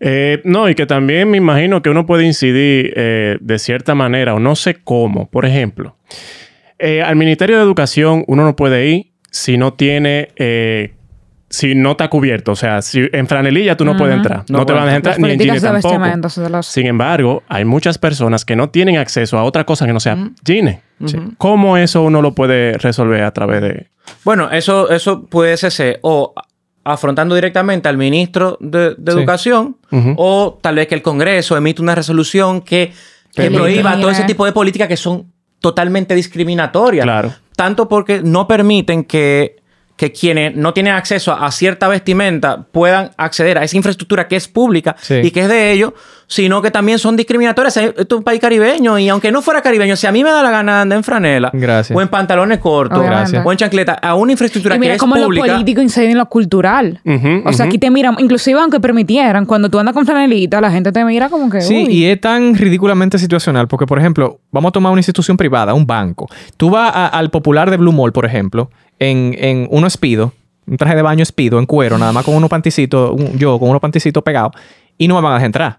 [0.00, 4.34] Eh, no, y que también me imagino que uno puede incidir eh, de cierta manera,
[4.34, 5.28] o no sé cómo.
[5.28, 5.96] Por ejemplo,
[6.78, 10.30] eh, al Ministerio de Educación uno no puede ir si no tiene,
[11.52, 12.52] si no está cubierto.
[12.52, 14.44] O sea, si en franelilla tú no puedes entrar.
[14.48, 16.40] No, No te van a entrar, ni en jeans de tampoco.
[16.40, 19.92] de los- Sin embargo, hay muchas personas que no tienen acceso a otra cosa que
[19.92, 20.78] no sea jeans.
[21.38, 23.88] ¿Cómo eso uno lo puede resolver a través de...?
[24.24, 26.32] Bueno, eso, eso puede ser o
[26.84, 29.18] afrontando directamente al ministro de, de Sí.
[29.18, 29.76] Educación
[30.16, 32.92] o tal vez que el Congreso emite una resolución que,
[33.34, 37.04] que prohíba todo ese tipo de políticas que son totalmente discriminatorias.
[37.04, 37.32] Claro.
[37.54, 39.56] Tanto porque no permiten que,
[40.02, 44.48] que quienes no tienen acceso a, cierta vestimenta puedan acceder a esa infraestructura que es
[44.48, 45.14] pública Sí.
[45.22, 45.92] y que es de ellos,
[46.26, 47.76] sino que también son discriminatorias.
[47.76, 50.42] Esto es un país caribeño y aunque no fuera caribeño, si a mí me da
[50.42, 51.96] la gana de andar en franela Gracias.
[51.96, 52.98] o en pantalones cortos
[53.44, 55.46] o en chancleta a una infraestructura Y mira que es cómo lo pública...
[55.52, 57.00] político incide en lo cultural.
[57.44, 60.90] O sea, aquí te miran, inclusive aunque permitieran, cuando tú andas con franelita, la gente
[60.90, 61.60] te mira como que.
[61.60, 61.92] Sí, uy.
[61.94, 65.86] y es tan ridículamente situacional porque, por ejemplo, vamos a tomar una institución privada, un
[65.86, 66.26] banco.
[66.56, 68.70] Tú vas a- al popular de Blue Mall, por ejemplo,
[69.10, 70.32] en, en uno espido,
[70.66, 73.68] un traje de baño espido, en cuero, nada más con unos panticitos, un- yo con
[73.68, 74.52] unos panticitos pegados,
[74.98, 75.78] y no me van a dejar entrar.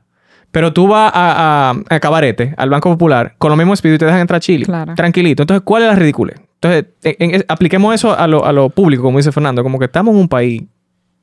[0.52, 4.00] Pero tú vas a, a, a Cabarete, al Banco Popular, con los mismos espidos y
[4.00, 4.66] te dejan entrar a Chile.
[4.66, 4.94] Claro.
[4.94, 5.42] Tranquilito.
[5.44, 6.34] Entonces, ¿cuál es la ridícula?
[6.62, 9.86] Entonces, en- en- apliquemos eso a lo, a lo público, como dice Fernando, como que
[9.86, 10.62] estamos en un país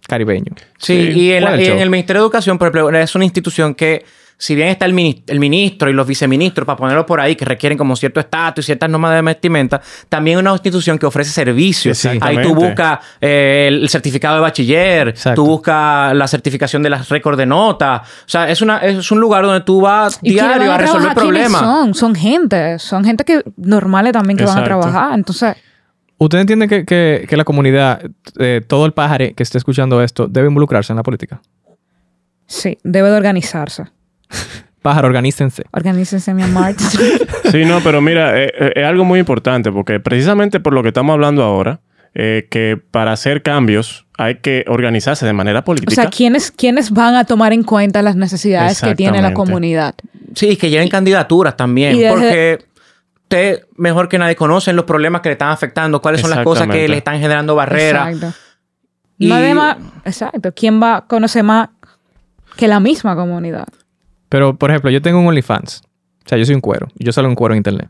[0.08, 0.52] caribeño.
[0.78, 2.90] Sí, y, en, ¿Cuál la- es el y en el Ministerio de Educación, por ejemplo,
[2.98, 4.04] es una institución que,
[4.42, 7.44] si bien está el, mini- el ministro y los viceministros, para ponerlo por ahí, que
[7.44, 11.30] requieren como cierto estatus y ciertas normas de vestimenta, también es una institución que ofrece
[11.30, 12.02] servicios.
[12.22, 15.42] Ahí tú buscas eh, el certificado de bachiller, Exacto.
[15.42, 18.00] tú buscas la certificación de las récords de notas.
[18.00, 20.82] O sea, es, una, es un lugar donde tú vas ¿Y quiénes diario van a
[20.84, 21.60] resolver problemas.
[21.60, 21.94] Son?
[21.94, 25.12] son gente, son gente que normales también que van a trabajar.
[25.14, 25.54] Entonces,
[26.16, 28.00] ¿Usted entiende que, que- que la comunidad,
[28.38, 31.40] eh, todo el pájaro que esté escuchando esto, debe involucrarse en la política?
[32.46, 33.84] sí, debe de organizarse.
[34.82, 35.64] Pájaro, organícense.
[35.72, 36.74] Organícense, mi amor.
[37.50, 40.88] Sí, no, pero mira, eh, eh, es algo muy importante porque precisamente por lo que
[40.88, 41.80] estamos hablando ahora,
[42.14, 45.94] eh, que para hacer cambios hay que organizarse de manera o política.
[45.94, 49.94] sea, ¿quiénes, ¿quiénes van a tomar en cuenta las necesidades que tiene la comunidad?
[50.34, 52.58] Sí, que lleven candidaturas también, Y desde- porque
[53.22, 56.68] usted mejor que nadie conocen los problemas que le están afectando, cuáles son las cosas
[56.68, 58.14] que le están generando barreras.
[58.14, 58.38] Exacto.
[59.18, 60.52] Y- más, exacto.
[60.54, 61.68] ¿Quién va a conocer más
[62.56, 63.66] que la misma comunidad?
[64.30, 65.82] Pero, por ejemplo, yo tengo un OnlyFans.
[66.24, 66.88] O sea, yo soy un cuero.
[66.96, 67.88] Y yo salgo en cuero en internet.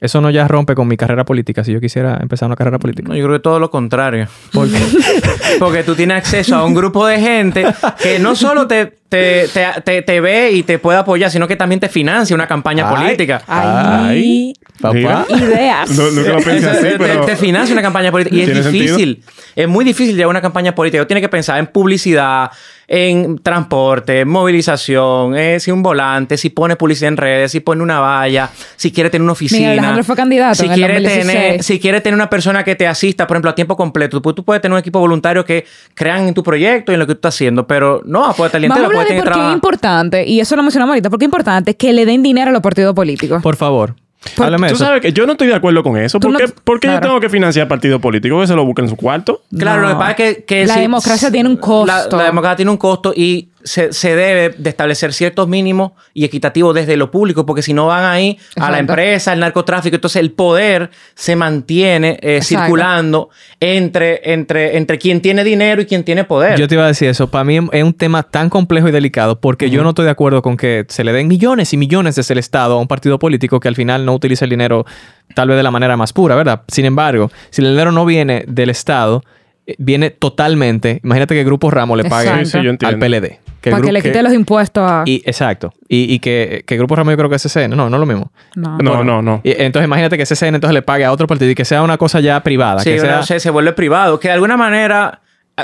[0.00, 3.08] Eso no ya rompe con mi carrera política si yo quisiera empezar una carrera política.
[3.08, 4.28] No, yo creo que todo lo contrario.
[4.52, 4.78] ¿Por qué?
[5.58, 7.64] Porque tú tienes acceso a un grupo de gente
[8.00, 11.56] que no solo te, te, te, te, te ve y te puede apoyar, sino que
[11.56, 12.96] también te financia una campaña Ay.
[12.96, 13.42] política.
[13.46, 15.26] Ay, Papá.
[15.30, 15.90] ideas.
[15.90, 17.24] No, nunca lo pensé así, Te- pero...
[17.24, 18.36] te, financia una campaña política.
[18.36, 19.22] Y es ¿Tiene difícil.
[19.56, 21.06] Es muy difícil llevar una campaña política.
[21.06, 22.50] Tiene que pensar en publicidad,
[22.86, 27.82] en transporte, en movilización, eh, si un volante, si pone publicidad en redes, si pone
[27.82, 29.72] una valla, si quiere tener una oficina.
[29.72, 31.26] Alejandro fue candidato si en el quiere 2016.
[31.36, 34.22] tener, si quiere tener una persona que te asista, por ejemplo, a tiempo completo.
[34.22, 37.06] Tú, tú puedes tener un equipo voluntario que crean en tu proyecto y en lo
[37.06, 39.46] que tú estás haciendo, pero no va a poder estar Vamos a de por qué
[39.48, 42.52] es importante, y eso lo mencionamos ahorita, porque es importante que le den dinero a
[42.52, 43.42] los partidos políticos.
[43.42, 43.94] Por favor.
[44.36, 44.84] Háblame de Tú eso.
[44.84, 46.18] sabes que yo no estoy de acuerdo con eso.
[46.18, 47.00] ¿Por no- qué, por qué claro.
[47.02, 49.42] yo tengo que financiar partidos políticos que se lo busquen en su cuarto?
[49.56, 51.86] Claro, lo que pasa es que, que La democracia tiene un costo.
[51.86, 56.24] La, la democracia tiene un costo y se, se debe de establecer ciertos mínimos y
[56.24, 60.20] equitativos desde lo público, porque si no van ahí a la empresa, al narcotráfico, entonces
[60.20, 66.24] el poder se mantiene eh, circulando entre, entre, entre quien tiene dinero y quien tiene
[66.24, 66.58] poder.
[66.58, 67.30] Yo te iba a decir eso.
[67.30, 70.42] Para mí es un tema tan complejo y delicado porque yo no estoy de acuerdo
[70.42, 73.60] con que se le den millones y millones desde el Estado a un partido político
[73.60, 74.86] que al final no utiliza el dinero
[75.34, 76.62] tal vez de la manera más pura, ¿verdad?
[76.68, 79.22] Sin embargo, si el dinero no viene del Estado,
[79.66, 81.00] eh, viene totalmente...
[81.04, 82.44] Imagínate que Grupo Ramos le pague.
[82.44, 83.06] Sí, sí, yo al entiendo.
[83.06, 83.38] PLD.
[83.68, 85.02] Que para que le quite los impuestos a...
[85.06, 85.72] Y, exacto.
[85.88, 87.70] Y, y que, que Grupo Ramos yo creo que es CCN.
[87.70, 88.32] No, no es lo mismo.
[88.56, 88.78] No.
[88.78, 89.40] No, no, no.
[89.44, 91.98] Y, entonces imagínate que CCN entonces le pague a otro partido y que sea una
[91.98, 92.80] cosa ya privada.
[92.80, 93.16] Sí, que sea...
[93.16, 94.18] no sé, se vuelve privado.
[94.20, 95.20] Que de alguna manera,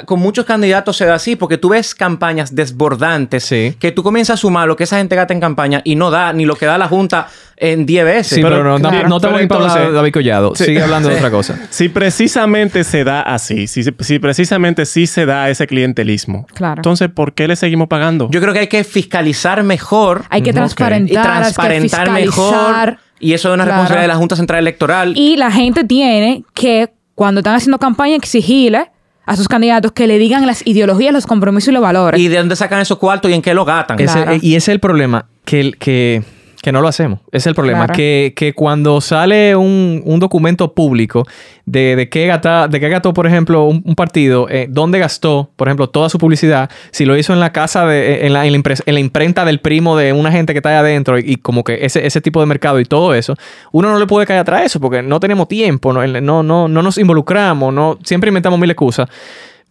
[0.06, 3.74] con muchos candidatos se da así, porque tú ves campañas desbordantes Sí.
[3.78, 6.32] que tú comienzas a sumar lo que esa gente gasta en campaña y no da
[6.32, 8.26] ni lo que da la Junta en 10 veces.
[8.36, 9.08] Sí, pero, Pero- no, claro.
[9.08, 10.54] no hablar de entonces- David Collado.
[10.56, 10.64] Sí.
[10.64, 11.58] Sigue hablando de otra cosa.
[11.70, 16.78] Si precisamente se da así, si, si precisamente sí se da ese clientelismo, Claro.
[16.80, 18.28] entonces, ¿por qué le seguimos pagando?
[18.30, 22.98] Yo creo que hay que fiscalizar mejor Hay que transparentar, y hay que transparentar mejor.
[23.20, 23.78] Y eso es una Claro.
[23.78, 25.12] responsabilidad de la Junta Central Electoral.
[25.16, 28.90] Y la gente tiene que, cuando están haciendo campaña, exigirle
[29.26, 32.20] a sus candidatos que le digan las ideologías, los compromisos y los valores.
[32.20, 33.96] y de dónde sacan esos cuartos y en qué lo gastan.
[33.96, 34.32] Claro.
[34.40, 36.22] y ese es el problema, que, el- que,
[36.64, 37.20] que no lo hacemos.
[37.28, 37.94] Ese es el problema, Claro.
[37.96, 41.24] que, que cuando sale un, un documento público
[41.66, 45.50] de, de qué gata- de qué gastó, por ejemplo, un, un partido, eh, dónde gastó,
[45.56, 48.52] por ejemplo, toda su publicidad, si lo hizo en la casa, de, en, la, en,
[48.52, 51.24] la impres- en la imprenta del primo de una gente que está ahí adentro y,
[51.26, 53.36] y como que ese, ese tipo de mercado y todo eso,
[53.70, 56.68] uno no le puede caer atrás de eso porque no tenemos tiempo, no, no, no,
[56.68, 59.08] no nos involucramos, no, siempre inventamos mil excusas.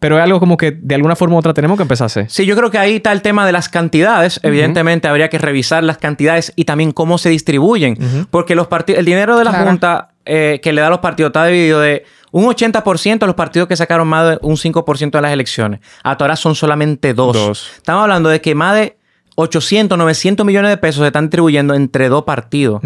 [0.03, 2.25] Pero es algo como que de alguna forma u otra tenemos que empezar a hacer.
[2.29, 4.37] Sí, yo creo que ahí está el tema de las cantidades.
[4.43, 8.27] Evidentemente habría que revisar las cantidades y también cómo se distribuyen.
[8.29, 9.65] Porque los partidos, el dinero de la Claro.
[9.69, 13.35] Junta eh, que le da a los partidos está dividido de un 80% a los
[13.35, 15.79] partidos que sacaron más de un 5% de las elecciones.
[16.03, 17.33] Hasta ahora son solamente dos.
[17.33, 17.71] Dos.
[17.77, 18.97] Estamos hablando de que más de
[19.35, 22.81] 800, 900 millones de pesos se están distribuyendo entre dos partidos.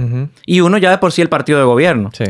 [0.45, 2.11] Y uno ya de por sí el partido de gobierno.
[2.13, 2.25] Sí.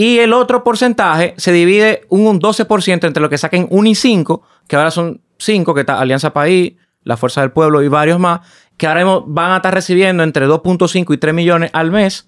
[0.00, 3.94] Y el otro porcentaje se divide un, un 12% entre lo que saquen 1 y
[3.94, 8.18] 5, que ahora son 5, que está Alianza País, La Fuerza del Pueblo y varios
[8.18, 8.40] más,
[8.78, 12.26] que ahora mismo van a estar recibiendo entre 2.5 y 3 millones al mes.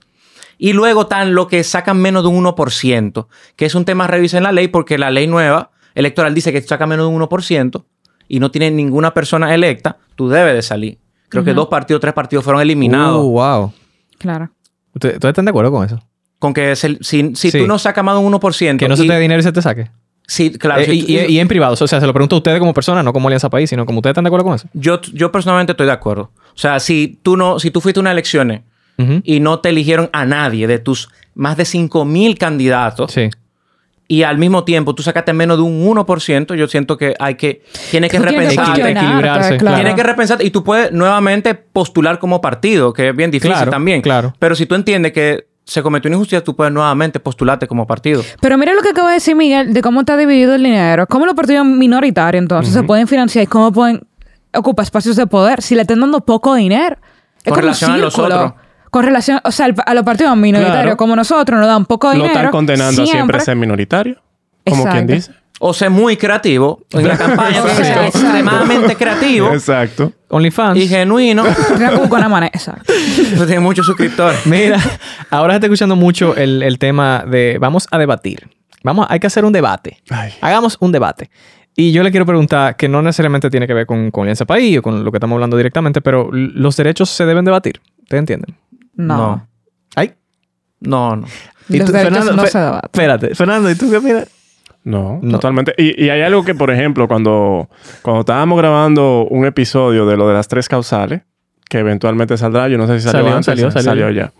[0.59, 4.09] Y luego están lo que sacan menos de un 1%, que es un tema a
[4.09, 7.17] revisar en la ley, porque la ley nueva electoral dice que si saca menos de
[7.17, 7.85] un 1%
[8.29, 10.99] y no tiene ninguna persona electa, tú debes de salir.
[11.31, 13.25] Creo que dos partidos, tres partidos fueron eliminados.
[13.25, 13.73] Uh, wow.
[14.19, 14.51] Claro.
[14.95, 15.99] ¿Ustedes ustedes están de acuerdo con eso?
[16.43, 17.59] Con que se- si, si Sí.
[17.61, 18.77] tú no sacas más de un 1%.
[18.79, 19.93] Que no se te dé dinero y se te saque.
[20.27, 20.81] Sí, claro.
[20.81, 21.75] Eh, si y, tú- y- y en privado.
[21.75, 24.01] O sea, se lo pregunto a ustedes como persona, no como Alianza País, sino como
[24.01, 24.67] ustedes están de acuerdo con eso.
[24.73, 26.33] Yo, yo personalmente estoy de acuerdo.
[26.53, 28.63] O sea, si tú no, si tú fuiste a unas elecciones
[29.23, 33.31] y no te eligieron a nadie de tus más de 5.000 candidatos Sí.
[34.09, 37.63] y al mismo tiempo tú sacaste menos de un 1%, yo siento que hay que,
[37.93, 38.81] tiene que que repensar.
[38.81, 39.77] equilibrarse, claro.
[39.77, 43.71] Tienes que repensar y tú puedes nuevamente postular como partido, que es bien difícil Claro,
[43.71, 44.03] también.
[44.03, 44.35] claro.
[44.41, 48.23] Pero si tú entiendes que se cometió una injusticia, tú puedes nuevamente postularte como partido.
[48.41, 51.07] Pero mira lo que acaba de decir Miguel de cómo está dividido el dinero.
[51.07, 54.01] Cómo los partidos minoritarios entonces se pueden financiar y cómo pueden
[54.55, 56.97] ocupar espacios de poder si le están dando poco dinero.
[57.45, 58.53] Es Con como un relación a los otros.
[58.91, 60.97] Con relación, o sea, a los partidos minoritarios Claro.
[60.99, 62.35] como nosotros nos dan poco Lo dinero.
[62.35, 64.21] están condenando a siempre ser minoritario.
[64.69, 65.33] Como quien dice.
[65.61, 70.13] O ser muy creativo en la campaña, O sea, extremadamente creativo Exacto.
[70.33, 70.79] OnlyFans.
[70.79, 71.45] y genuino.
[72.09, 72.47] Con la.
[72.47, 72.85] Exacto.
[72.87, 74.47] Pues tiene muchos suscriptores.
[74.47, 74.79] Mira,
[75.31, 78.49] ahora se está escuchando mucho el, el tema de vamos a debatir.
[78.83, 80.03] Vamos, hay que hacer un debate.
[80.11, 80.33] Ay.
[80.41, 81.31] Hagamos un debate.
[81.77, 84.79] Y yo le quiero preguntar, que no necesariamente tiene que ver con, con Alianza País
[84.79, 87.81] o con lo que estamos hablando directamente, pero los derechos se deben debatir.
[88.03, 88.57] ¿Ustedes entienden?
[88.95, 89.17] No.
[89.17, 89.49] No.
[89.95, 90.13] Ay.
[90.81, 91.27] No, no.
[91.69, 92.43] ¿Y Los tú, derechos Fernando?
[92.43, 92.91] no se debaten.
[92.93, 94.29] Espérate, Fernando, ¿y tú qué opinas?
[94.85, 95.33] No, No.
[95.33, 95.75] totalmente.
[95.79, 97.69] Y, y hay algo que, por ejemplo, cuando,
[98.03, 101.23] cuando estábamos grabando un episodio de lo de las tres causales,
[101.69, 104.33] que eventualmente saldrá, yo no sé si salió, Salió, antes, salió, salió ya.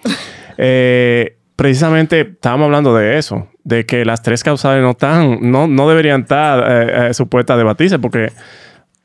[0.59, 5.89] Eh, precisamente estábamos hablando de eso, de que las tres causales no están, no, no
[5.89, 8.33] deberían estar eh, eh, supuestas a debatirse, porque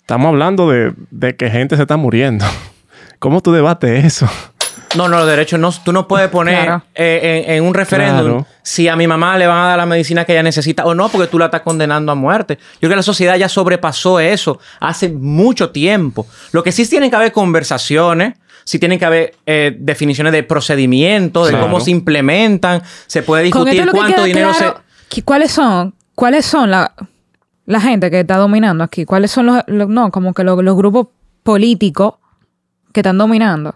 [0.07, 2.45] Estamos hablando de, de que gente se está muriendo.
[3.19, 4.25] ¿Cómo tú debates eso?
[4.95, 5.71] No, no, los derechos no.
[5.83, 6.83] Tú no puedes poner Claro.
[6.95, 8.47] eh, en, en un referéndum Claro.
[8.63, 11.09] si a mi mamá le van a dar la medicina que ella necesita o no,
[11.09, 12.57] porque tú la estás condenando a muerte.
[12.57, 16.25] Yo creo que la sociedad ya sobrepasó eso hace mucho tiempo.
[16.51, 18.35] Lo que sí tienen que haber conversaciones.
[18.63, 21.65] Sí tienen que haber eh, definiciones de procedimiento, de Claro.
[21.67, 22.81] cómo se implementan.
[23.07, 25.95] Se puede discutir que cuánto dinero claro, que- ¿Cuáles son?
[26.15, 26.91] ¿Cuáles son la,
[27.65, 29.05] la gente que está dominando aquí?
[29.05, 31.07] ¿Cuáles son los, los- no, como que los, los grupos
[31.43, 32.15] políticos
[32.91, 33.75] que están dominando?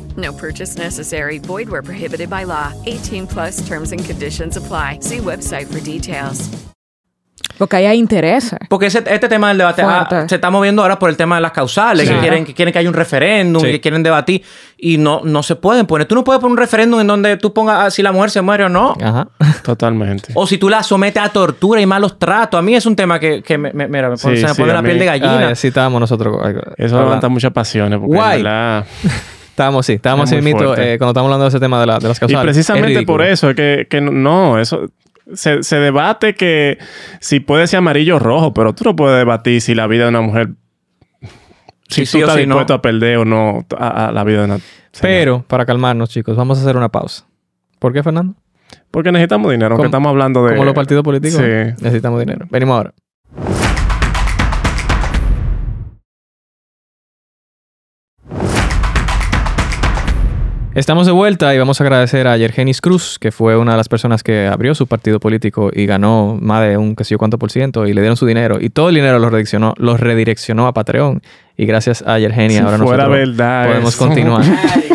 [0.17, 1.39] No purchase necessary.
[1.39, 2.71] Void where prohibited by law.
[2.85, 4.99] 18 plus terms and conditions apply.
[5.01, 6.49] See website for details.
[7.57, 8.57] Porque ahí hay intereses.
[8.69, 11.41] Porque ese- este tema del debate ah, se está moviendo ahora por el tema de
[11.41, 12.13] las causales, Sí.
[12.13, 13.69] que, quieren, que quieren que haya un referéndum, Sí.
[13.71, 14.41] que quieren debatir
[14.77, 16.07] y no, no se pueden poner.
[16.07, 18.41] Tú no puedes poner un referéndum en donde tú pongas ah, si la mujer se
[18.41, 18.95] muere o no.
[18.99, 19.27] Ajá.
[19.63, 20.31] Totalmente.
[20.33, 22.57] O si tú la sometes a tortura y malos tratos.
[22.57, 24.53] A mí es un tema que, que me, me- mira, me pone- Sí, se me
[24.55, 25.37] sí, pone a la mí- piel de gallina.
[25.39, 26.37] Ay, así estábamos nosotros.
[26.77, 27.99] Eso levanta muchas pasiones.
[27.99, 28.37] Porque Guay.
[28.39, 28.85] en verdad-
[29.51, 30.93] Estábamos, sí, estábamos mismo fuerte.
[30.93, 32.43] eh, cuando estábamos hablando de ese tema de, la- de las Y causales.
[32.43, 33.17] precisamente Es ridículo.
[33.17, 34.89] por eso es que, que no, eso
[35.33, 36.77] se, se debate que
[37.19, 40.09] si puede ser amarillo o rojo, pero tú no puedes debatir si la vida de
[40.09, 40.49] una mujer,
[41.89, 42.41] si Sí, tú sí estás no.
[42.41, 44.59] dispuesto a perder o no a, a la vida de una.
[45.01, 47.25] Pero, para calmarnos, chicos, vamos a hacer una pausa.
[47.79, 48.35] ¿Por qué, Fernando?
[48.89, 50.51] Porque necesitamos dinero, aunque estamos hablando de.
[50.51, 51.83] Como los partidos políticos, Sí.
[51.83, 52.45] necesitamos dinero.
[52.49, 52.93] Venimos ahora.
[60.73, 63.89] Estamos de vuelta y vamos a agradecer a Yergenis Cruz, que fue una de las
[63.89, 67.37] personas que abrió su partido político y ganó más de un qué sé yo cuánto
[67.37, 68.57] por ciento y le dieron su dinero.
[68.59, 71.21] Y todo el dinero lo redireccionó, lo redireccionó a Patreon.
[71.57, 74.05] Y gracias a Yergenia Si ahora fuera nosotros verdad podemos eso.
[74.05, 74.45] continuar.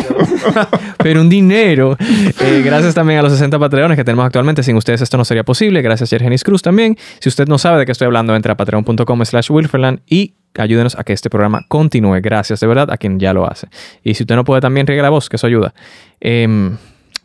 [0.97, 1.97] Pero un dinero.
[2.41, 4.63] Eh, gracias también a los 60 Patreones que tenemos actualmente.
[4.63, 5.81] Sin ustedes esto no sería posible.
[5.81, 6.97] Gracias a Yergenis Cruz también.
[7.19, 10.97] Si usted no sabe de qué estoy hablando, entre a patreon.com slash wilferland y ayúdenos
[10.97, 12.19] a que este programa continúe.
[12.21, 13.67] Gracias de verdad a quien ya lo hace.
[14.03, 15.73] Y si usted no puede también riega voz, que eso ayuda.
[16.19, 16.77] Em,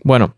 [0.04, 0.34] bueno,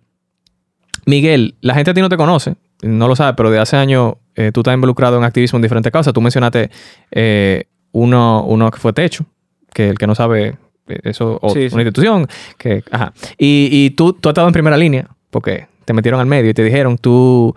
[1.07, 4.14] Miguel, la gente a ti no te conoce, no lo sabe, pero de hace años
[4.37, 6.12] eh, tú estás involucrado en activismo en diferentes causas.
[6.12, 6.70] Tú mencionaste
[7.11, 9.24] eh, uno, uno que fue Techo,
[9.72, 10.57] que el que no sabe,
[10.87, 11.74] eso, o Sí, sí.
[11.74, 12.26] una institución,
[12.59, 13.12] que, ajá.
[13.39, 16.55] Y, y tú, tú has estado en primera línea, porque te metieron al medio y
[16.55, 17.55] te dijeron, tú,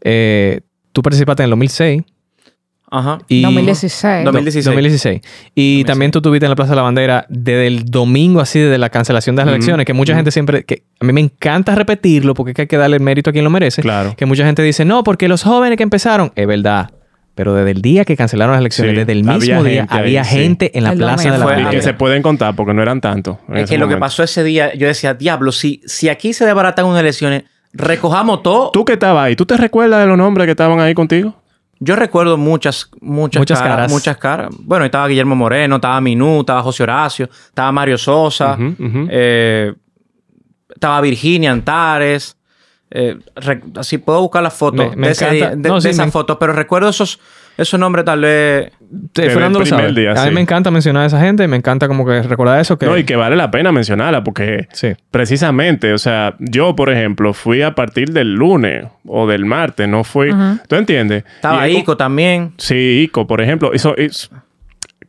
[0.00, 0.60] eh,
[0.92, 2.02] tú participaste en el 2006.
[2.92, 3.18] Ajá.
[3.28, 4.24] Y 2016.
[4.24, 4.64] 2016.
[4.64, 5.20] 2016.
[5.54, 8.78] Y también tú estuviste en la Plaza de la Bandera desde el domingo así, desde
[8.78, 12.34] la cancelación de las elecciones, que mucha gente siempre, que a mí me encanta repetirlo
[12.34, 13.80] porque es que hay que darle el mérito a quien lo merece.
[13.80, 14.14] Claro.
[14.16, 16.90] Que mucha gente dice, no, porque los jóvenes que empezaron, es verdad.
[17.34, 19.94] Pero desde el día que cancelaron las elecciones, Sí, desde el había mismo día, gente
[19.94, 20.36] ahí, había sí.
[20.36, 21.62] gente en la El Plaza de la.
[21.62, 23.38] Y que se pueden contar porque no eran tantos.
[23.54, 26.86] Es que lo que pasó ese día, yo decía, diablo, si, si aquí se desbaratan
[26.86, 28.70] unas elecciones, recojamos todo.
[28.72, 31.34] Tú que estabas ahí, ¿tú te recuerdas de los nombres que estaban ahí contigo?
[31.82, 33.92] Yo recuerdo muchas, muchas, Muchas caras, caras.
[33.92, 34.50] Muchas caras.
[34.58, 38.58] Bueno, estaba Guillermo Moreno, estaba Minú, estaba José Horacio, estaba Mario Sosa,
[39.08, 39.72] eh,
[40.68, 42.36] estaba Virginia Antares.
[42.90, 43.16] Eh,
[43.76, 46.12] así puedo buscar las fotos Me- me de, ese de- No, de sí, esas me-
[46.12, 47.20] fotos, pero recuerdo esos,
[47.56, 48.72] esos nombres tal vez.
[48.80, 50.00] Del Fernando lo primer sabe.
[50.00, 50.34] día, a mí sí.
[50.34, 52.76] me encanta mencionar a esa gente, me encanta como que recordar eso.
[52.78, 54.88] Que, No, y que vale la pena mencionarla porque Sí.
[55.12, 60.02] precisamente, o sea, yo, por ejemplo, fui a partir del lunes o del martes, no
[60.02, 60.30] fui.
[60.66, 61.22] ¿Tú entiendes?
[61.36, 62.54] Estaba Y- Ico también.
[62.58, 63.72] Sí, Ico, por ejemplo.
[63.72, 64.30] Eso, es-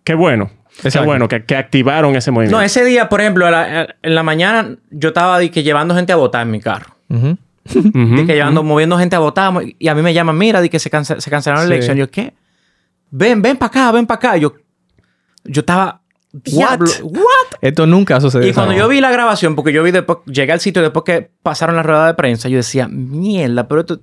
[0.03, 0.51] qué bueno.
[0.81, 1.05] Qué Exacto.
[1.07, 2.57] bueno que, que activaron ese movimiento.
[2.57, 6.13] No, ese día, por ejemplo, a la- en la mañana yo estaba que llevando gente
[6.13, 6.95] a votar en mi carro.
[7.63, 9.53] Que llevando, moviendo gente a votar.
[9.79, 11.69] Y a mí me llaman, mira, di que se, se cancelaron Sí.
[11.69, 11.97] la elección.
[11.97, 12.33] Yo, ¿qué?
[13.11, 14.37] Ven, ven para acá, ven para acá.
[14.37, 14.53] Yo,
[15.43, 16.01] yo estaba,
[16.31, 17.57] diablo, what?
[17.61, 18.49] Esto nunca ha sucedido.
[18.49, 21.29] Y cuando yo vi la grabación, porque yo vi después, llegué al sitio después que
[21.43, 23.99] pasaron la rueda de prensa, yo decía, mierda, pero esto,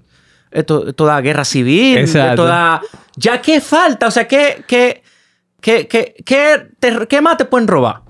[0.51, 2.31] esto, esto da guerra civil, Exacto.
[2.31, 2.81] esto da...
[3.17, 4.07] ¿Ya qué falta?
[4.07, 5.03] O sea, ¿qué, qué,
[5.61, 8.03] qué, qué, qué, te- qué más te pueden robar?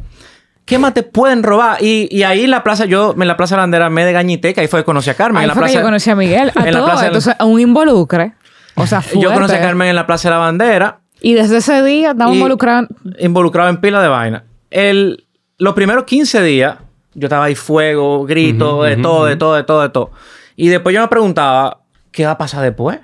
[0.69, 1.83] ¿Qué más te pueden robar?
[1.83, 4.13] Y, y ahí en la plaza, yo en la plaza de la bandera me de
[4.13, 5.39] gañiteca, ahí fue que conocí a Carmen.
[5.39, 6.53] Ahí en la fue que plaza, yo conocí a Miguel.
[6.55, 8.35] A en la todo plaza Entonces, un involucre.
[8.75, 9.59] O sea, Yo conocí a fuerte.
[9.61, 11.01] Carmen en la plaza de la bandera.
[11.21, 12.89] Y desde ese día estamos Y- involucrados.
[13.19, 14.45] involucrado en pila de vaina.
[14.71, 15.27] El,
[15.59, 16.77] los primeros 15 días,
[17.15, 20.11] yo estaba ahí fuego, grito, de todo, de todo, de todo, de todo.
[20.55, 21.81] Y después yo me preguntaba,
[22.13, 22.99] ¿qué va a pasar después?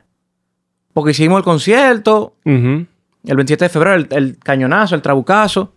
[0.92, 2.86] Porque hicimos el concierto, el
[3.24, 5.72] 27 de febrero, el, el cañonazo, el trabucazo.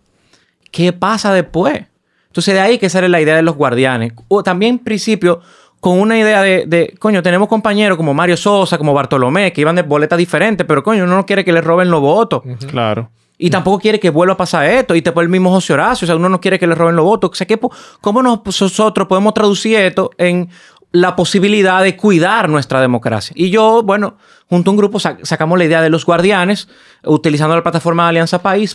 [0.78, 1.86] ¿Qué pasa después?
[2.28, 4.12] Entonces de ahí que sale la idea de los guardianes.
[4.28, 5.40] O también en principio
[5.80, 9.74] con una idea de, de, coño, tenemos compañeros como Mario Sosa, como Bartolomé, que iban
[9.74, 12.42] de boletas diferentes, pero coño, uno no quiere que le roben los votos.
[12.70, 13.10] Claro.
[13.38, 14.94] Y tampoco quiere que vuelva a pasar esto.
[14.94, 16.04] Y después el mismo José Horacio.
[16.04, 17.30] O sea, uno no quiere que le roben los votos.
[17.32, 17.58] O sea, ¿qué
[18.00, 20.48] ¿cómo nos- nosotros podemos traducir esto en
[20.90, 23.34] la posibilidad de cuidar nuestra democracia?
[23.36, 24.16] Y yo, bueno,
[24.48, 26.68] junto a un grupo sac- sacamos la idea de los guardianes,
[27.04, 28.74] utilizando la plataforma de Alianza País.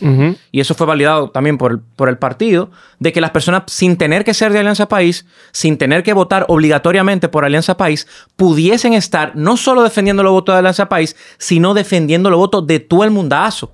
[0.52, 3.98] Y eso fue validado también por el, por el partido, de que las personas, sin
[3.98, 8.94] tener que ser de Alianza País, sin tener que votar obligatoriamente por Alianza País, pudiesen
[8.94, 13.04] estar no solo defendiendo los votos de Alianza País, sino defendiendo los votos de todo
[13.04, 13.74] el mundazo.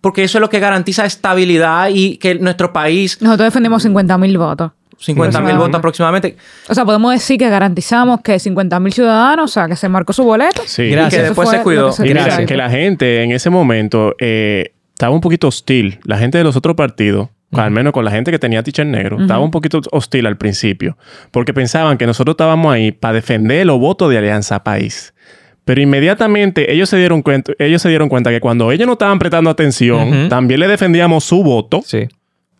[0.00, 4.36] Porque eso es lo que garantiza estabilidad y que nuestro país, Nosotros defendemos 50 mil
[4.38, 4.72] votos.
[5.00, 6.36] 50 mil votos aproximadamente,
[6.68, 10.12] O sea, podemos decir que garantizamos que 50 mil ciudadanos, o sea, que se marcó
[10.12, 10.62] su boleto.
[10.66, 10.82] Sí.
[10.82, 11.90] y que Eso después se cuidó.
[11.96, 15.98] que Y mira, que la gente en ese momento eh, estaba un poquito hostil.
[16.04, 19.20] La gente de los otros partidos, al menos con la gente que tenía teacher negro,
[19.20, 20.98] estaba un poquito hostil al principio.
[21.30, 25.14] Porque pensaban que nosotros estábamos ahí para defender los votos de Alianza País.
[25.64, 29.18] Pero inmediatamente ellos se dieron cuenta, ellos se dieron cuenta que cuando ellos no estaban
[29.18, 31.80] prestando atención, también le defendíamos su voto.
[31.84, 32.08] Sí.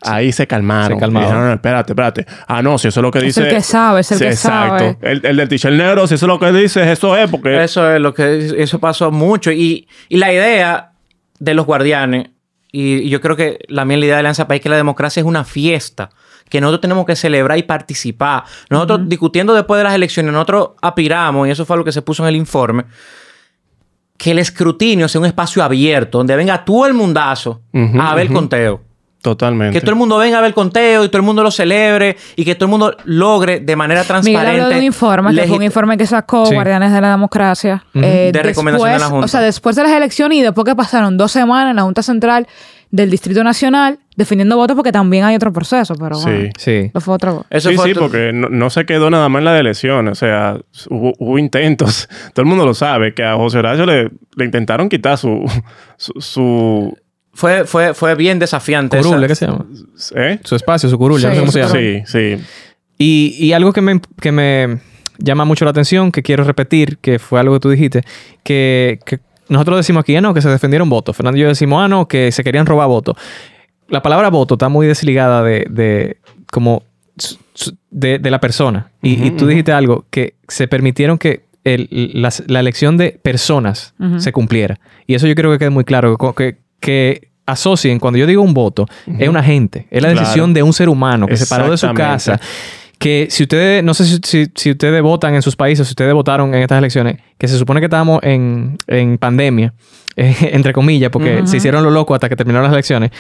[0.03, 0.97] Ahí se calmaron.
[0.99, 1.29] Se calmaron.
[1.29, 2.27] Dijeron, "No, espérate, espérate.
[2.49, 3.43] Ah, no, si eso es lo que Es dice.
[3.43, 4.79] el que sabe, es el Sí, que exacto.
[4.79, 4.99] sabe.
[5.03, 7.63] El, el del teacher negro, si eso es lo que dice, eso es porque.
[7.63, 9.51] Eso es lo que eso pasó mucho.
[9.53, 10.93] Y, y la idea
[11.39, 12.31] de los guardianes,
[12.73, 15.27] y, y yo creo que también la idea de Alianza País, que la democracia es
[15.27, 16.11] una fiesta,
[16.49, 18.45] que nosotros tenemos que celebrar y participar.
[18.71, 22.23] Nosotros discutiendo después de las elecciones, nosotros aspiramos, y eso fue lo que se puso
[22.25, 22.85] en el informe,
[24.17, 27.63] que el escrutinio sea un espacio abierto, donde venga todo el mundazo
[27.99, 28.41] a ver el ujú.
[28.41, 28.83] conteo.
[29.23, 29.75] Totalmente.
[29.75, 32.17] Que todo el mundo venga a ver el conteo y todo el mundo lo celebre
[32.37, 34.51] y que todo el mundo logre de manera Miguel transparente.
[34.63, 36.55] habló de un informe, que fue un informe que sacó Sí.
[36.55, 37.85] Guardianes de la Democracia.
[37.95, 39.25] Eh, De recomendación de la Junta.
[39.27, 42.03] O sea, después de las elecciones y después que pasaron dos semanas en la Junta
[42.03, 42.47] Central
[42.91, 46.41] del Distrito Nacional defendiendo votos porque también hay otro proceso, pero bueno.
[46.43, 46.51] Sí.
[46.59, 46.91] Sí.
[46.93, 47.47] Eso fue otra cosa.
[47.51, 49.61] Eso sí, fue sí, otro- porque no, no se quedó nada más en la de
[49.61, 50.13] elecciones.
[50.13, 50.57] O sea,
[50.89, 52.09] hubo, hubo intentos.
[52.35, 55.45] Todo el mundo lo sabe, que a José Horacio le, le intentaron quitar su...
[55.97, 56.97] su, su-
[57.33, 58.99] Fue, fue, fue bien desafiante.
[58.99, 59.65] esa- Curule, ¿qué se llama?
[60.17, 60.41] ¿eh?
[60.45, 61.73] Su espacio, su curul, ya no sé Sí, cómo se llama.
[61.75, 62.45] Sí, sí.
[62.99, 64.79] Y, y algo que me, que me
[65.19, 68.03] llama mucho la atención, que quiero repetir, que fue algo que tú dijiste,
[68.43, 71.17] que, que nosotros decimos aquí, ah, no, que se defendieron votos.
[71.17, 73.17] Fernando y yo decimos, ah, no, que se querían robar votos.
[73.89, 76.19] La palabra voto está muy desligada de, de
[76.53, 76.83] como
[77.91, 78.91] de, de la persona.
[79.03, 83.95] Y, y tú dijiste algo, que se permitieron que el- las- la elección de personas
[83.99, 84.21] Ujú.
[84.21, 84.79] se cumpliera.
[85.07, 88.55] Y eso yo creo que quede muy claro, que, que, asocien, cuando yo digo un
[88.55, 88.87] voto,
[89.19, 90.21] es una gente, es la Claro.
[90.21, 92.41] decisión de un ser humano que se paró de su casa
[92.99, 96.13] que si ustedes, no sé si, si- si ustedes votan en sus países, si ustedes
[96.13, 99.73] votaron en estas elecciones, que se supone que estábamos en, en pandemia,
[100.17, 103.11] eh, entre comillas, porque se hicieron lo loco hasta que terminaron las elecciones,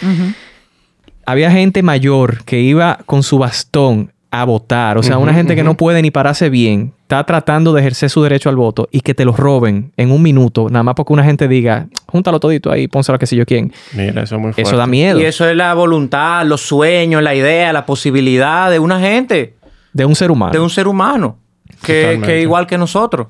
[1.26, 4.96] había gente mayor que iba con su bastón a votar.
[4.96, 8.22] O sea, una gente que no puede ni pararse bien, está tratando de ejercer su
[8.22, 11.24] derecho al voto y que te lo roben en un minuto, nada más porque una
[11.24, 13.72] gente diga, júntalo todito ahí, pónselo a que sé yo quién.
[13.92, 14.62] Mira, eso es muy fuerte.
[14.62, 15.20] Eso da miedo.
[15.20, 19.56] Y eso es la voluntad, los sueños, la idea, la posibilidad de una gente,
[19.92, 20.52] De un ser humano.
[20.52, 21.38] de un ser humano,
[21.82, 23.28] que, que igual que nosotros.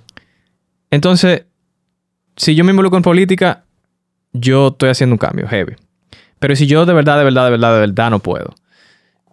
[0.90, 1.44] Entonces,
[2.36, 3.64] si yo me involucro en política,
[4.32, 5.76] yo estoy haciendo un cambio heavy.
[6.38, 8.54] Pero si yo de verdad, de verdad, de verdad, de verdad no puedo.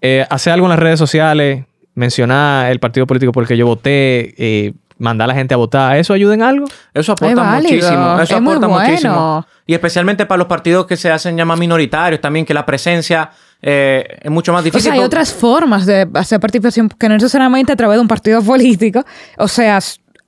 [0.01, 3.65] Eh, hacer algo en las redes sociales, mencionar el partido político por el que yo
[3.65, 6.67] voté, eh, mandar a la gente a votar, ¿eso ayuda en algo?
[6.93, 8.19] Eso aporta Es muchísimo.
[8.19, 9.45] Eso es muy aporta muchísimo.
[9.65, 13.31] Y especialmente para los partidos que se hacen llamar minoritarios también, que la presencia
[13.61, 14.83] eh, es mucho más O difícil.
[14.83, 18.41] sea, hay otras formas de hacer participación que no necesariamente a través de un partido
[18.41, 19.03] político.
[19.37, 19.79] O sea,